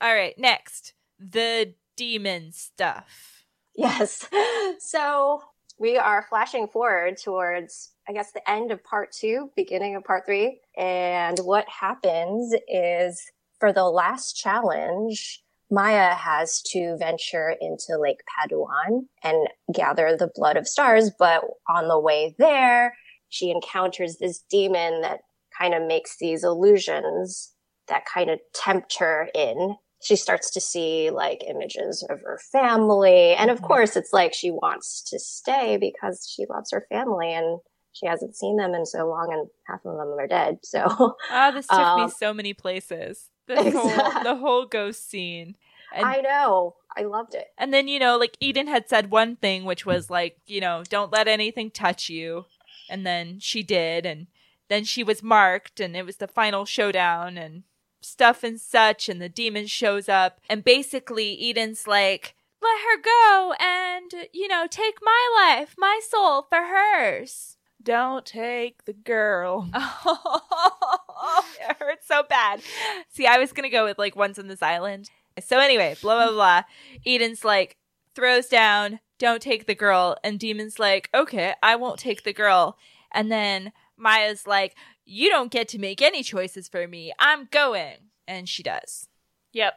All 0.00 0.12
right, 0.12 0.36
next, 0.36 0.94
the 1.18 1.74
demon 1.96 2.52
stuff. 2.52 3.44
Yes. 3.74 4.28
So 4.78 5.42
we 5.78 5.98
are 5.98 6.26
flashing 6.28 6.66
forward 6.68 7.16
towards, 7.16 7.92
I 8.08 8.12
guess, 8.12 8.32
the 8.32 8.48
end 8.48 8.70
of 8.70 8.82
part 8.84 9.12
two, 9.12 9.50
beginning 9.56 9.96
of 9.96 10.04
part 10.04 10.24
three. 10.26 10.60
And 10.76 11.38
what 11.40 11.68
happens 11.68 12.54
is 12.68 13.20
for 13.58 13.72
the 13.72 13.84
last 13.84 14.34
challenge, 14.36 15.42
Maia 15.72 16.14
has 16.14 16.62
to 16.72 16.96
venture 16.98 17.56
into 17.60 17.98
Lake 17.98 18.20
Paduan 18.28 19.06
and 19.24 19.48
gather 19.74 20.16
the 20.16 20.30
blood 20.34 20.56
of 20.56 20.68
stars. 20.68 21.10
But 21.18 21.42
on 21.68 21.88
the 21.88 21.98
way 21.98 22.34
there, 22.38 22.94
she 23.30 23.50
encounters 23.50 24.18
this 24.18 24.44
demon 24.50 25.00
that 25.00 25.20
kind 25.58 25.74
of 25.74 25.82
makes 25.82 26.16
these 26.20 26.44
illusions 26.44 27.54
that 27.88 28.04
kind 28.04 28.30
of 28.30 28.38
tempt 28.54 28.98
her 28.98 29.28
in 29.34 29.76
she 30.02 30.16
starts 30.16 30.50
to 30.50 30.60
see 30.60 31.10
like 31.10 31.44
images 31.48 32.04
of 32.10 32.20
her 32.22 32.38
family. 32.50 33.34
And 33.34 33.50
of 33.50 33.58
mm-hmm. 33.58 33.66
course, 33.66 33.96
it's 33.96 34.12
like 34.12 34.34
she 34.34 34.50
wants 34.50 35.02
to 35.10 35.18
stay 35.18 35.76
because 35.76 36.28
she 36.28 36.44
loves 36.50 36.70
her 36.72 36.86
family 36.90 37.32
and 37.32 37.60
she 37.92 38.06
hasn't 38.06 38.36
seen 38.36 38.56
them 38.56 38.74
in 38.74 38.84
so 38.84 39.08
long 39.08 39.28
and 39.32 39.48
half 39.66 39.80
of 39.84 39.96
them 39.96 40.18
are 40.18 40.26
dead. 40.26 40.58
So, 40.64 40.84
oh, 40.88 41.52
this 41.52 41.66
took 41.66 41.78
um, 41.78 42.04
me 42.04 42.10
so 42.10 42.34
many 42.34 42.52
places. 42.52 43.28
The 43.46 43.54
exactly. 43.54 43.72
whole, 43.80 44.24
the 44.24 44.36
whole 44.36 44.66
ghost 44.66 45.08
scene. 45.08 45.56
And, 45.94 46.06
I 46.06 46.20
know. 46.20 46.76
I 46.96 47.02
loved 47.02 47.34
it. 47.34 47.48
And 47.58 47.72
then, 47.72 47.88
you 47.88 47.98
know, 47.98 48.16
like 48.18 48.38
Edan 48.40 48.68
had 48.68 48.88
said 48.88 49.10
one 49.10 49.36
thing, 49.36 49.64
which 49.64 49.84
was 49.84 50.10
like, 50.10 50.38
you 50.46 50.60
know, 50.60 50.82
don't 50.88 51.12
let 51.12 51.28
anything 51.28 51.70
touch 51.70 52.08
you. 52.08 52.46
And 52.88 53.06
then 53.06 53.38
she 53.40 53.62
did. 53.62 54.06
And 54.06 54.26
then 54.68 54.84
she 54.84 55.04
was 55.04 55.22
marked 55.22 55.80
and 55.80 55.96
it 55.96 56.06
was 56.06 56.16
the 56.16 56.28
final 56.28 56.64
showdown. 56.64 57.36
And 57.36 57.64
stuff 58.04 58.42
and 58.42 58.60
such, 58.60 59.08
and 59.08 59.20
the 59.20 59.28
demon 59.28 59.66
shows 59.66 60.08
up, 60.08 60.40
and 60.48 60.64
basically 60.64 61.36
Edan's 61.36 61.86
like, 61.86 62.34
let 62.60 62.80
her 62.80 63.02
go 63.02 63.54
and, 63.58 64.28
you 64.32 64.48
know, 64.48 64.66
take 64.70 64.98
my 65.02 65.28
life, 65.34 65.74
my 65.78 66.00
soul 66.08 66.46
for 66.48 66.58
hers. 66.58 67.56
Don't 67.82 68.24
take 68.24 68.84
the 68.84 68.92
girl. 68.92 69.68
Oh, 69.74 71.44
it 71.68 71.76
hurts 71.78 72.06
so 72.06 72.22
bad. 72.28 72.62
See, 73.08 73.26
I 73.26 73.38
was 73.38 73.52
going 73.52 73.68
to 73.68 73.74
go 73.74 73.84
with 73.84 73.98
like 73.98 74.16
once 74.16 74.38
on 74.38 74.48
this 74.48 74.62
island. 74.62 75.10
So 75.40 75.58
anyway, 75.58 75.96
blah, 76.00 76.26
blah, 76.26 76.32
blah. 76.32 76.62
Edan's 77.06 77.44
like, 77.44 77.76
throws 78.14 78.46
down, 78.46 79.00
don't 79.18 79.42
take 79.42 79.66
the 79.66 79.74
girl. 79.74 80.16
And 80.22 80.38
Demon's 80.38 80.78
like, 80.78 81.08
okay, 81.14 81.54
I 81.62 81.76
won't 81.76 81.98
take 81.98 82.24
the 82.24 82.32
girl. 82.32 82.76
And 83.12 83.30
then 83.30 83.72
Maia's 83.96 84.46
like, 84.46 84.76
you 85.04 85.28
don't 85.30 85.50
get 85.50 85.68
to 85.68 85.78
make 85.78 86.02
any 86.02 86.22
choices 86.22 86.68
for 86.68 86.86
me. 86.86 87.12
I'm 87.18 87.48
going. 87.50 88.10
And 88.26 88.48
she 88.48 88.62
does. 88.62 89.08
Yep. 89.52 89.74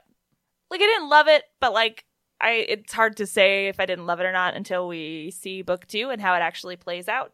Like 0.69 0.81
I 0.81 0.85
didn't 0.85 1.09
love 1.09 1.27
it, 1.27 1.43
but 1.59 1.73
like 1.73 2.05
I 2.41 2.65
it's 2.67 2.93
hard 2.93 3.17
to 3.17 3.25
say 3.25 3.67
if 3.67 3.79
I 3.79 3.85
didn't 3.85 4.07
love 4.07 4.19
it 4.19 4.25
or 4.25 4.31
not 4.31 4.55
until 4.55 4.87
we 4.87 5.31
see 5.31 5.61
book 5.61 5.87
2 5.87 6.09
and 6.09 6.21
how 6.21 6.33
it 6.35 6.39
actually 6.39 6.75
plays 6.75 7.07
out. 7.07 7.31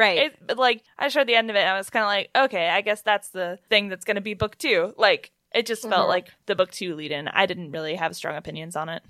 Right. 0.00 0.32
It, 0.48 0.56
like 0.56 0.82
I 0.98 1.08
showed 1.08 1.26
the 1.26 1.34
end 1.34 1.50
of 1.50 1.56
it 1.56 1.60
and 1.60 1.68
I 1.68 1.76
was 1.76 1.90
kind 1.90 2.02
of 2.02 2.08
like, 2.08 2.30
okay, 2.34 2.70
I 2.70 2.80
guess 2.80 3.02
that's 3.02 3.28
the 3.28 3.58
thing 3.68 3.88
that's 3.88 4.06
going 4.06 4.14
to 4.14 4.22
be 4.22 4.32
book 4.32 4.56
2. 4.56 4.94
Like 4.96 5.30
it 5.54 5.66
just 5.66 5.82
mm-hmm. 5.82 5.92
felt 5.92 6.08
like 6.08 6.28
the 6.46 6.56
book 6.56 6.70
2 6.70 6.94
lead 6.94 7.12
in. 7.12 7.28
I 7.28 7.44
didn't 7.44 7.72
really 7.72 7.96
have 7.96 8.16
strong 8.16 8.36
opinions 8.36 8.76
on 8.76 8.88
it. 8.88 9.02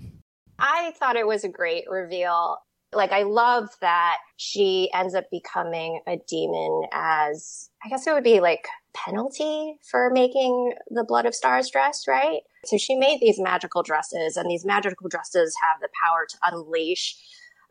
I 0.59 0.91
thought 0.99 1.15
it 1.15 1.25
was 1.25 1.45
a 1.45 1.49
great 1.49 1.85
reveal. 1.89 2.57
Like 2.93 3.13
I 3.13 3.23
love 3.23 3.69
that 3.79 4.17
she 4.35 4.89
ends 4.93 5.15
up 5.15 5.31
becoming 5.31 6.01
a 6.05 6.17
demon 6.27 6.83
as 6.91 7.69
I 7.85 7.87
guess 7.87 8.05
it 8.05 8.13
would 8.13 8.25
be 8.25 8.41
like 8.41 8.67
penalty 8.93 9.77
for 9.89 10.09
making 10.11 10.73
the 10.89 11.05
blood 11.05 11.25
of 11.25 11.33
stars 11.33 11.69
dress, 11.71 12.03
right? 12.05 12.41
So 12.65 12.77
she 12.77 12.95
made 12.95 13.19
these 13.21 13.39
magical 13.39 13.81
dresses 13.81 14.35
and 14.35 14.51
these 14.51 14.65
magical 14.65 15.07
dresses 15.07 15.55
have 15.63 15.79
the 15.79 15.87
power 16.03 16.27
to 16.29 16.37
unleash 16.51 17.15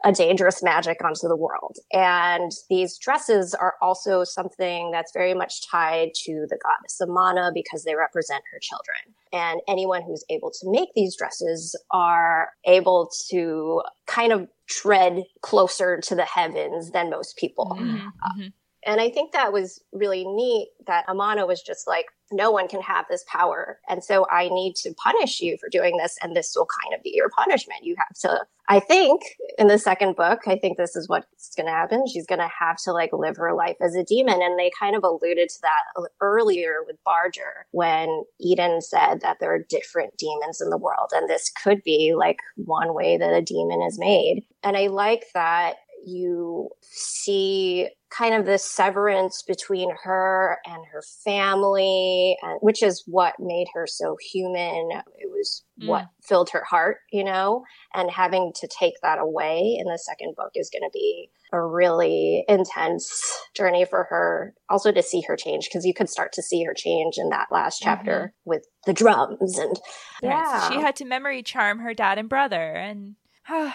a 0.05 0.13
dangerous 0.13 0.63
magic 0.63 1.05
onto 1.05 1.29
the 1.29 1.37
world. 1.37 1.77
And 1.93 2.53
these 2.69 2.97
dresses 2.99 3.55
are 3.55 3.75
also 3.83 4.25
something 4.25 4.91
that's 4.91 5.13
very 5.13 5.35
much 5.35 5.69
tied 5.69 6.11
to 6.25 6.47
the 6.49 6.59
goddess 6.63 7.01
Amana 7.01 7.51
because 7.55 7.85
they 7.85 7.95
represent 7.95 8.43
her 8.53 8.59
children. 8.61 9.15
And 9.33 9.61
anyone 9.69 10.03
who's 10.03 10.25
able 10.31 10.51
to 10.51 10.71
make 10.71 10.89
these 10.95 11.17
dresses 11.17 11.77
are 11.91 12.51
able 12.65 13.11
to 13.29 13.83
kind 14.07 14.33
of 14.33 14.49
tread 14.69 15.25
closer 15.43 16.01
to 16.01 16.15
the 16.15 16.25
heavens 16.25 16.93
than 16.93 17.11
most 17.11 17.37
people. 17.37 17.77
Mm-hmm. 17.79 17.97
mm-hmm. 17.97 18.47
And 18.85 19.01
I 19.01 19.11
think 19.11 19.33
that 19.33 19.53
was 19.53 19.83
really 19.93 20.25
neat 20.27 20.69
that 20.87 21.09
Amana 21.09 21.47
was 21.47 21.63
just 21.63 21.87
like, 21.87 22.07
no 22.33 22.51
one 22.51 22.69
can 22.69 22.81
have 22.81 23.07
this 23.11 23.25
power. 23.27 23.81
And 23.89 24.05
so 24.05 24.27
I 24.31 24.49
need 24.49 24.77
to 24.77 24.95
punish 24.95 25.41
you 25.41 25.57
for 25.59 25.69
doing 25.69 25.97
this. 25.97 26.17
And 26.23 26.35
this 26.35 26.55
will 26.57 26.69
kind 26.85 26.97
of 26.97 27.03
be 27.03 27.13
your 27.15 27.29
punishment. 27.29 27.81
You 27.83 27.97
have 27.99 28.17
to, 28.21 28.45
I 28.69 28.79
think 28.79 29.23
in 29.59 29.67
the 29.67 29.79
second 29.79 30.15
book, 30.15 30.43
I 30.47 30.57
think 30.57 30.79
this 30.79 30.95
is 30.95 31.09
what's 31.09 31.55
going 31.57 31.67
to 31.67 31.73
happen. 31.73 32.07
She's 32.07 32.27
going 32.27 32.39
to 32.39 32.51
have 32.59 32.77
to 32.85 32.93
like 32.93 33.11
live 33.13 33.37
her 33.37 33.53
life 33.53 33.77
as 33.81 33.97
a 33.97 34.05
demon. 34.05 34.41
And 34.43 34.59
they 34.59 34.71
kind 34.79 34.95
of 34.95 35.03
alluded 35.03 35.49
to 35.49 35.61
that 35.63 36.09
earlier 36.21 36.77
with 36.87 36.97
Barger 37.05 37.67
when 37.73 38.23
Edan 38.41 38.81
said 38.81 39.21
that 39.23 39.39
there 39.41 39.53
are 39.53 39.67
different 39.69 40.17
demons 40.17 40.61
in 40.61 40.71
the 40.71 40.79
world. 40.79 41.11
And 41.13 41.29
this 41.29 41.51
could 41.63 41.83
be 41.83 42.15
like 42.17 42.39
one 42.55 42.95
way 42.95 43.19
that 43.19 43.35
a 43.35 43.43
demon 43.43 43.83
is 43.83 43.99
made. 43.99 44.45
And 44.63 44.77
I 44.77 44.87
like 44.87 45.25
that 45.35 45.77
you 46.05 46.71
see 46.83 47.89
kind 48.11 48.35
of 48.35 48.45
this 48.45 48.65
severance 48.65 49.43
between 49.43 49.91
her 50.03 50.59
and 50.67 50.85
her 50.93 51.03
family, 51.25 52.37
which 52.61 52.83
is 52.83 53.05
what 53.07 53.35
made 53.39 53.67
her 53.73 53.87
so 53.87 54.17
human. 54.33 54.91
It 55.17 55.31
was 55.31 55.65
mm. 55.81 55.87
what 55.87 56.07
filled 56.23 56.51
her 56.51 56.65
heart, 56.65 56.99
you 57.13 57.23
know, 57.23 57.65
and 57.95 58.11
having 58.11 58.53
to 58.57 58.69
take 58.69 58.95
that 59.03 59.19
away 59.19 59.77
in 59.79 59.87
the 59.87 59.99
second 59.99 60.35
book 60.37 60.51
is 60.55 60.71
going 60.71 60.83
to 60.83 60.93
be 60.93 61.31
a 61.53 61.63
really 61.63 62.45
intense 62.49 63.09
journey 63.55 63.85
for 63.85 64.05
her. 64.11 64.55
Also 64.69 64.91
to 64.91 65.03
see 65.03 65.23
her 65.23 65.37
change, 65.37 65.69
because 65.69 65.87
you 65.87 65.95
could 65.95 66.11
start 66.11 66.33
to 66.33 66.43
see 66.43 66.65
her 66.65 66.75
change 66.75 67.15
in 67.17 67.29
that 67.29 67.49
last 67.51 67.79
chapter 67.81 68.13
mm-hmm. 68.13 68.51
with 68.51 68.67
the 68.87 68.93
drums 68.93 69.59
and 69.59 69.79
yeah. 70.23 70.69
She 70.69 70.81
had 70.81 70.97
to 70.97 71.05
memory 71.05 71.43
charm 71.43 71.79
her 71.79 71.95
dad 71.95 72.19
and 72.19 72.29
brother 72.29 72.73
and 72.73 73.15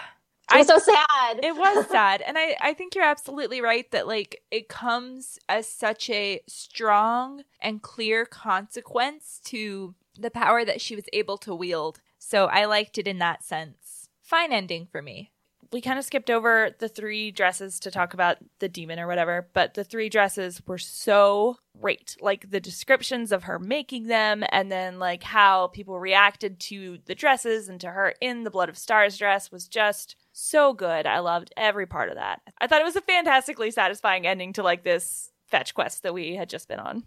I, 0.50 0.64
so 0.64 0.78
sad. 0.78 1.40
It 1.44 1.56
was 1.56 1.88
sad. 1.88 2.22
And 2.22 2.38
I, 2.38 2.56
I 2.62 2.74
think 2.74 2.96
you're 2.96 3.04
absolutely 3.04 3.62
right 3.62 3.90
that 3.92 4.08
like 4.08 4.42
it 4.52 4.70
comes 4.70 5.40
as 5.50 5.68
such 5.68 6.10
a 6.10 6.42
strong 6.48 7.44
and 7.60 7.82
clear 7.82 8.26
consequence 8.26 9.40
to 9.46 9.96
the 10.18 10.32
power 10.32 10.64
that 10.64 10.82
she 10.82 10.96
was 10.96 11.06
able 11.14 11.38
to 11.40 11.56
wield. 11.56 12.02
So 12.20 12.46
I 12.46 12.66
liked 12.66 12.98
it 12.98 13.08
in 13.08 13.20
that 13.20 13.44
sense. 13.44 14.10
Fine 14.22 14.52
ending 14.52 14.88
for 14.92 15.02
me. 15.02 15.32
We 15.72 15.82
kind 15.82 16.00
of 16.00 16.06
skipped 16.06 16.30
over 16.30 16.70
the 16.78 16.88
three 16.88 17.32
dresses 17.32 17.80
to 17.82 17.92
talk 17.92 18.14
about 18.14 18.38
the 18.60 18.70
demon 18.70 19.00
or 19.00 19.08
whatever, 19.08 19.50
but 19.54 19.74
the 19.74 19.84
three 19.84 20.10
dresses 20.10 20.62
were 20.66 20.78
so 20.78 21.58
great. 21.80 22.16
Like 22.22 22.50
the 22.50 22.60
descriptions 22.60 23.32
of 23.32 23.44
her 23.44 23.60
making 23.60 24.08
them 24.08 24.44
and 24.50 24.72
then 24.72 25.00
like 25.00 25.24
how 25.24 25.68
people 25.68 26.00
reacted 26.00 26.60
to 26.62 27.00
the 27.06 27.16
dresses 27.16 27.68
and 27.68 27.82
to 27.82 27.90
her 27.90 28.14
in 28.22 28.44
the 28.44 28.52
Blood 28.52 28.70
of 28.70 28.78
Stars 28.78 29.18
dress 29.18 29.52
was 29.52 29.68
just 29.68 30.16
so 30.36 30.74
good. 30.74 31.06
I 31.08 31.20
loved 31.20 31.54
every 31.56 31.86
part 31.86 32.10
of 32.10 32.16
that. 32.16 32.42
I 32.60 32.68
thought 32.68 32.82
it 32.82 32.86
was 32.86 32.96
a 32.96 33.02
fantastically 33.02 33.72
satisfying 33.72 34.28
ending 34.28 34.54
to 34.54 34.64
like 34.64 34.84
this 34.84 35.32
fetch 35.48 35.74
quest 35.74 36.04
that 36.04 36.14
we 36.14 36.36
had 36.36 36.50
just 36.50 36.68
been 36.68 36.80
on. 36.80 37.04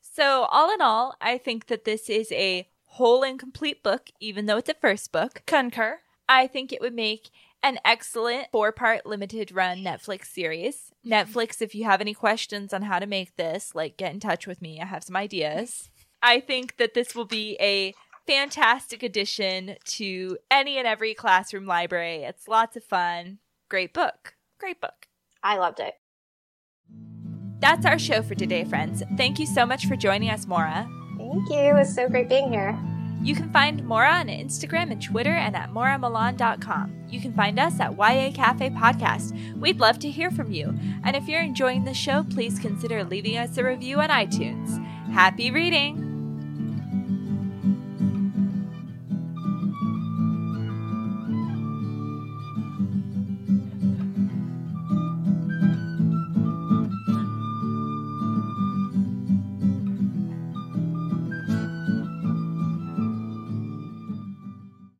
So, 0.00 0.46
all 0.50 0.72
in 0.72 0.80
all, 0.80 1.14
I 1.20 1.38
think 1.38 1.66
that 1.66 1.84
this 1.84 2.08
is 2.08 2.32
a 2.32 2.68
whole 2.84 3.22
and 3.22 3.38
complete 3.38 3.82
book, 3.82 4.10
even 4.18 4.46
though 4.46 4.56
it's 4.56 4.70
a 4.70 4.74
first 4.74 5.12
book. 5.12 5.42
Concur. 5.46 6.00
I 6.28 6.46
think 6.46 6.72
it 6.72 6.80
would 6.80 6.94
make 6.94 7.30
an 7.62 7.78
excellent 7.84 8.48
four 8.50 8.72
part 8.72 9.06
limited 9.06 9.52
run 9.52 9.78
Netflix 9.78 10.26
series. 10.26 10.92
Netflix, 11.06 11.62
if 11.62 11.74
you 11.74 11.84
have 11.84 12.00
any 12.00 12.14
questions 12.14 12.72
on 12.72 12.82
how 12.82 12.98
to 12.98 13.06
make 13.06 13.36
this, 13.36 13.74
like 13.74 13.96
get 13.96 14.12
in 14.12 14.20
touch 14.20 14.46
with 14.46 14.60
me. 14.60 14.80
I 14.80 14.86
have 14.86 15.04
some 15.04 15.16
ideas. 15.16 15.90
I 16.22 16.40
think 16.40 16.78
that 16.78 16.94
this 16.94 17.14
will 17.14 17.26
be 17.26 17.56
a 17.60 17.94
fantastic 18.26 19.02
addition 19.02 19.76
to 19.84 20.38
any 20.50 20.78
and 20.78 20.86
every 20.86 21.14
classroom 21.14 21.66
library. 21.66 22.24
It's 22.24 22.48
lots 22.48 22.76
of 22.76 22.84
fun. 22.84 23.38
Great 23.68 23.92
book. 23.92 24.34
Great 24.58 24.80
book. 24.80 25.06
I 25.42 25.56
loved 25.56 25.80
it. 25.80 25.94
That's 27.58 27.86
our 27.86 27.98
show 27.98 28.22
for 28.22 28.34
today, 28.34 28.64
friends. 28.64 29.02
Thank 29.16 29.38
you 29.38 29.46
so 29.46 29.64
much 29.64 29.86
for 29.86 29.96
joining 29.96 30.30
us, 30.30 30.46
Maura. 30.46 30.88
Thank 31.16 31.48
you. 31.48 31.58
It 31.58 31.74
was 31.74 31.94
so 31.94 32.08
great 32.08 32.28
being 32.28 32.52
here. 32.52 32.78
You 33.22 33.34
can 33.34 33.50
find 33.50 33.84
Maura 33.84 34.10
on 34.10 34.28
Instagram 34.28 34.92
and 34.92 35.02
Twitter 35.02 35.32
and 35.32 35.56
at 35.56 35.70
mauramilan.com. 35.70 37.06
You 37.08 37.20
can 37.20 37.32
find 37.32 37.58
us 37.58 37.80
at 37.80 37.96
YA 37.96 38.30
Cafe 38.32 38.70
Podcast. 38.70 39.58
We'd 39.58 39.80
love 39.80 39.98
to 40.00 40.10
hear 40.10 40.30
from 40.30 40.52
you. 40.52 40.78
And 41.02 41.16
if 41.16 41.26
you're 41.26 41.40
enjoying 41.40 41.84
the 41.84 41.94
show, 41.94 42.24
please 42.24 42.58
consider 42.58 43.02
leaving 43.02 43.36
us 43.36 43.56
a 43.56 43.64
review 43.64 44.00
on 44.00 44.10
iTunes. 44.10 44.84
Happy 45.10 45.50
reading! 45.50 46.05